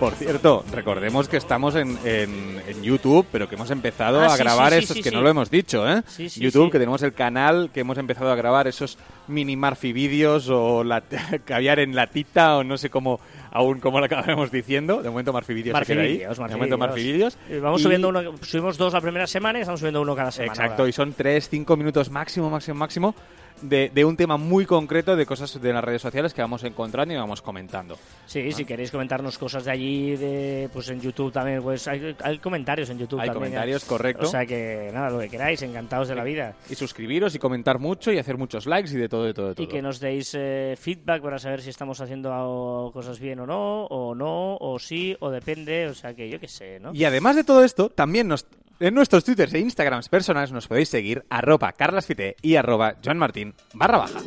[0.00, 4.30] Por cierto, recordemos que estamos en, en- en YouTube, pero que hemos empezado Ah, a
[4.36, 6.02] sí, grabar sí, sí, estos que no lo hemos dicho, ¿eh?
[6.06, 9.94] Sí, sí, YouTube, que tenemos el canal, que hemos empezado a grabar esos mini Marfi
[9.94, 11.02] vídeos o la,
[11.46, 13.20] caviar en latita o no sé cómo
[13.50, 15.00] aún cómo lo acabamos diciendo.
[15.02, 16.12] De momento Marfi vídeos Marfi se queda ahí.
[16.18, 16.90] Vídeos, Marfi de momento Vídeos.
[16.90, 17.38] Marfi vídeos.
[17.48, 20.30] Eh, Vamos Y- subiendo uno, subimos dos la primera semana y estamos subiendo uno cada
[20.30, 20.52] semana.
[20.52, 20.90] Exacto, ahora.
[20.90, 23.14] y son 3, 5 minutos máximo, máximo, máximo
[23.62, 27.14] de, de un tema muy concreto de cosas de las redes sociales que vamos encontrando
[27.14, 27.96] y vamos comentando.
[28.26, 32.38] Sí, si queréis comentarnos cosas de allí, de, pues en YouTube también, pues hay, hay
[32.38, 33.44] comentarios en YouTube Hay también.
[33.44, 33.86] comentarios, ¿eh?
[33.88, 34.26] correcto.
[34.26, 36.54] O sea que nada, lo que queráis, encantados de la vida.
[36.68, 39.54] Y suscribiros y comentar mucho y hacer muchos likes y de todo, de todo, de
[39.54, 39.64] todo.
[39.64, 43.84] Y que nos deis eh, feedback para saber si estamos haciendo cosas bien o no,
[43.86, 46.92] o no, o sí, o depende, o sea que yo qué sé, ¿no?
[46.94, 48.46] Y además de todo esto, también nos,
[48.78, 53.98] en nuestros twitters e instagrams personales nos podéis seguir arroba carlasfite y arroba joanmartin barra
[53.98, 54.20] baja.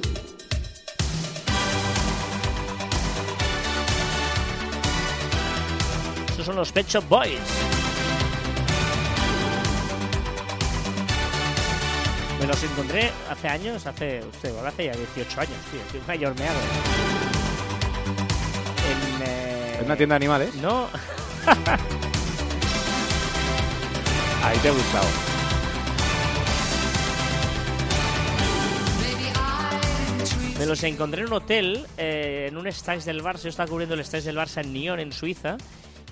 [6.30, 7.40] Estos son los Pet Shop Boys.
[12.40, 16.48] Me los encontré hace años, hace, usted, hace ya 18 años, tío, un mayor me
[16.48, 16.60] hago.
[18.90, 20.56] En, eh, ¿Es una tienda de animales?
[20.56, 20.88] No,
[24.50, 25.06] Ahí te ha gustado.
[30.58, 33.44] Me los encontré en un hotel, eh, en un stage del Barça.
[33.44, 35.58] Yo estaba cubriendo el stage del Barça en Nyon, en Suiza.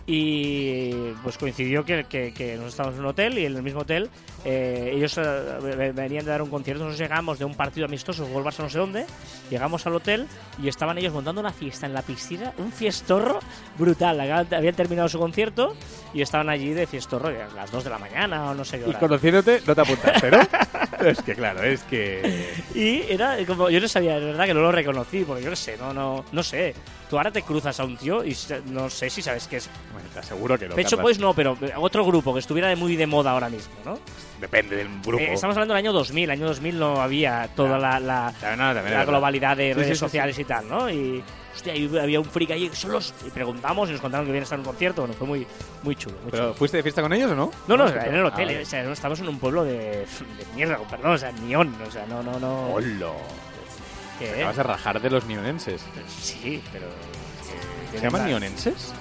[0.09, 0.91] Y
[1.21, 4.09] pues coincidió que, que, que nosotros estábamos en un hotel y en el mismo hotel
[4.45, 5.21] eh, ellos eh,
[5.61, 6.85] ve- venían de dar un concierto.
[6.85, 9.05] Nosotros llegamos de un partido amistoso, jugó el Barça no sé dónde.
[9.49, 10.25] Llegamos al hotel
[10.63, 13.39] y estaban ellos montando una fiesta en la piscina, un fiestorro
[13.77, 14.19] brutal.
[14.21, 15.75] Habían terminado su concierto
[16.13, 18.85] y estaban allí de fiestorro a las 2 de la mañana o no sé qué
[18.85, 18.99] Y hora.
[18.99, 20.39] conociéndote, no te apuntaste, ¿no?
[21.05, 22.53] es que claro, es que...
[22.73, 25.55] Y era como, yo no sabía, de verdad que no lo reconocí, porque yo qué
[25.57, 26.73] sé, no, no, no sé.
[27.09, 28.35] Tú ahora te cruzas a un tío y
[28.65, 29.69] no sé si sabes qué es.
[29.93, 30.75] Bueno, te aseguro que no.
[30.75, 30.97] Pecho.
[30.97, 33.97] Boys no, pero otro grupo que estuviera de muy de moda ahora mismo, ¿no?
[34.41, 35.23] Depende del grupo.
[35.23, 39.05] Eh, estamos hablando del año 2000, año 2000 no había toda la, la, no, la
[39.05, 40.89] globalidad de Sí, redes sí, sí, sociales y tal, ¿no?
[40.91, 41.23] Y,
[41.55, 44.45] hostia, había un freak ahí que solos, y preguntamos y nos contaron que vienen a
[44.45, 45.47] estar en un concierto, bueno, fue muy,
[45.83, 46.17] muy chulo.
[46.21, 46.53] Muy ¿Pero chulo.
[46.55, 47.51] fuiste de fiesta con ellos o no?
[47.67, 48.59] No, no, en el Ah, hotel, vale.
[48.59, 49.71] eh, o sea, no estamos en un pueblo de,
[50.05, 50.05] de
[50.55, 52.67] mierda, perdón, o sea, Nión, o sea, no, no, no.
[54.19, 54.27] ¿Qué?
[54.31, 55.81] Te vas a rajar de los nionenses.
[56.07, 56.87] Sí, pero.
[56.87, 56.91] eh,
[57.91, 58.93] ¿Se llaman la- nionenses?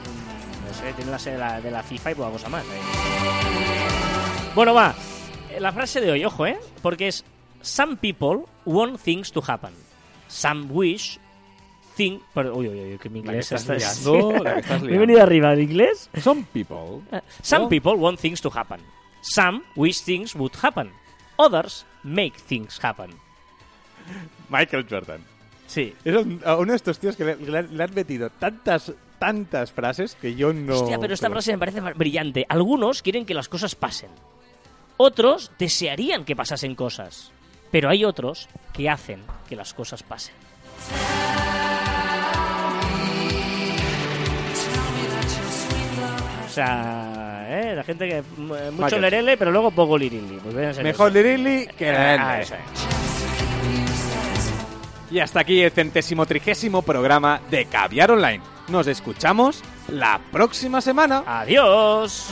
[0.67, 2.62] No sé, tienen la sede de la, de la FIFA y poca cosa más.
[2.64, 2.67] ¿eh?
[4.55, 4.95] Bueno, va.
[5.51, 6.59] Eh, La frase de hoy, ojo, ¿eh?
[6.83, 7.25] Porque es:
[7.62, 9.71] Some people want things to happen.
[10.29, 11.19] Some wish
[11.97, 12.23] think.
[12.35, 13.75] Pero, uy, uy, uy, que mi La que inglés estás está.
[14.12, 16.11] liando, la que estás Me he venido arriba en inglés.
[16.23, 17.03] Some people.
[17.43, 18.81] Some people want things to happen.
[19.23, 20.91] Some wish things would happen.
[21.39, 23.11] Others make things happen.
[24.49, 25.20] Michael Jordan.
[25.66, 25.94] Sí.
[26.05, 29.72] Es un- uno de estos tíos que le, le han- le han metido tantas, tantas
[29.72, 30.74] frases que yo no...
[30.80, 32.47] Hostia, pero esta frase me parece brillante.
[32.49, 34.11] Algunos quieren que las cosas pasen.
[34.97, 37.32] Otros desearían que pasasen cosas.
[37.72, 40.34] Pero hay otros que hacen que las cosas pasen.
[46.44, 47.74] O sea, ¿eh?
[47.74, 49.03] la gente que eh, mucho Michael.
[49.03, 50.38] lerele, pero luego poco lirili.
[50.42, 51.12] Pues Mejor.
[51.12, 52.40] Lirili que Ah.
[55.11, 58.42] Y hasta aquí el centésimo trigésimo programa de Caviar Online.
[58.68, 61.22] Nos escuchamos la próxima semana.
[61.26, 62.30] Adiós.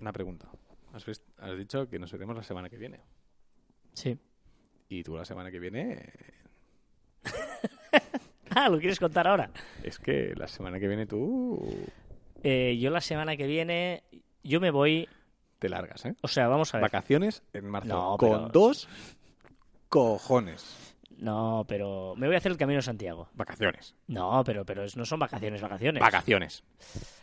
[0.00, 0.48] Una pregunta.
[0.92, 1.04] Has,
[1.56, 3.00] dicho que nos veremos la semana que viene.
[3.92, 4.18] Sí.
[4.88, 6.12] Y tú la semana que viene...
[8.58, 9.50] Ah, ¿lo quieres contar ahora?
[9.82, 11.60] Es que la semana que viene tú
[12.42, 14.04] Eh, yo la semana que viene,
[14.42, 15.06] yo me voy...
[15.58, 16.14] te largas, ¿eh?
[16.22, 16.82] O sea, vamos a ver.
[16.84, 17.88] Vacaciones en marzo.
[17.88, 18.88] No, con dos
[19.90, 20.95] cojones.
[21.18, 23.28] No, pero me voy a hacer el Camino de Santiago.
[23.34, 23.94] Vacaciones.
[24.06, 26.00] No, pero, pero no son vacaciones, vacaciones.
[26.00, 26.64] Vacaciones.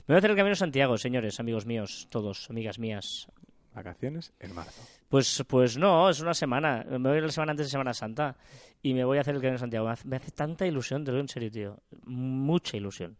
[0.08, 3.28] Me voy a hacer el Camino de Santiago, señores, amigos míos, todos, amigas mías.
[3.74, 4.82] Vacaciones en marzo.
[5.10, 6.86] Pues, pues no, es una semana.
[6.90, 8.36] Me voy la semana antes de Semana Santa
[8.82, 9.86] y me voy a hacer el Camino de Santiago.
[9.86, 11.80] Me hace, me hace tanta ilusión, te lo digo en serio, tío.
[12.06, 13.18] Mucha ilusión.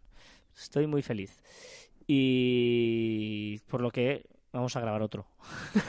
[0.56, 1.40] Estoy muy feliz.
[2.06, 5.26] Y por lo que vamos a grabar otro.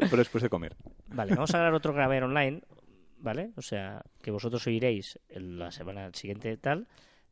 [0.00, 0.76] Pero después de comer.
[1.08, 2.62] Vale, vamos a grabar otro grabar online,
[3.24, 3.50] ¿vale?
[3.56, 6.86] O sea, que vosotros oiréis en la semana siguiente tal.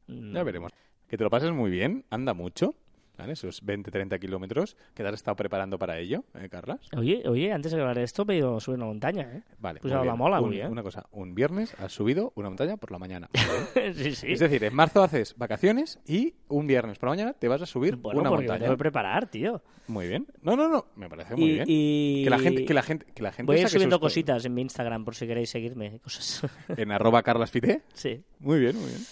[0.09, 0.73] Mm, Ya veremos.
[1.07, 2.05] Que te lo pases muy bien.
[2.11, 2.75] Anda mucho.
[3.19, 3.35] ¿Vale?
[3.35, 6.81] Esos 20-30 kilómetros que te has estado preparando para ello, ¿eh, Carlas?
[6.97, 9.43] Oye, oye, antes de grabar esto me he ido a subir una montaña, ¿eh?
[9.59, 9.81] Vale.
[9.81, 10.17] Pues bien.
[10.17, 10.73] mola Un- muy bien.
[10.73, 11.07] Una cosa.
[11.13, 13.29] Un viernes has subido una montaña por la mañana.
[13.95, 14.33] sí, sí.
[14.33, 17.67] Es decir, en marzo haces vacaciones y un viernes por la mañana te vas a
[17.67, 18.65] subir bueno, una porque me montaña.
[18.65, 19.63] tengo que preparar, tío.
[19.89, 20.27] Muy bien.
[20.41, 20.87] No, no, no.
[20.97, 21.65] Me parece muy y, bien.
[21.69, 24.45] y- Que la gente, que la gente, que la gente Voy a ir subiendo cositas
[24.47, 25.99] en mi Instagram por si queréis seguirme.
[26.03, 26.43] Cosas.
[26.77, 27.83] En arroba carlasfite.
[27.93, 28.23] sí.
[28.39, 29.03] Muy bien, muy bien.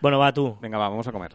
[0.00, 0.56] Bueno, va tú.
[0.60, 1.34] Venga, va, vamos a comer.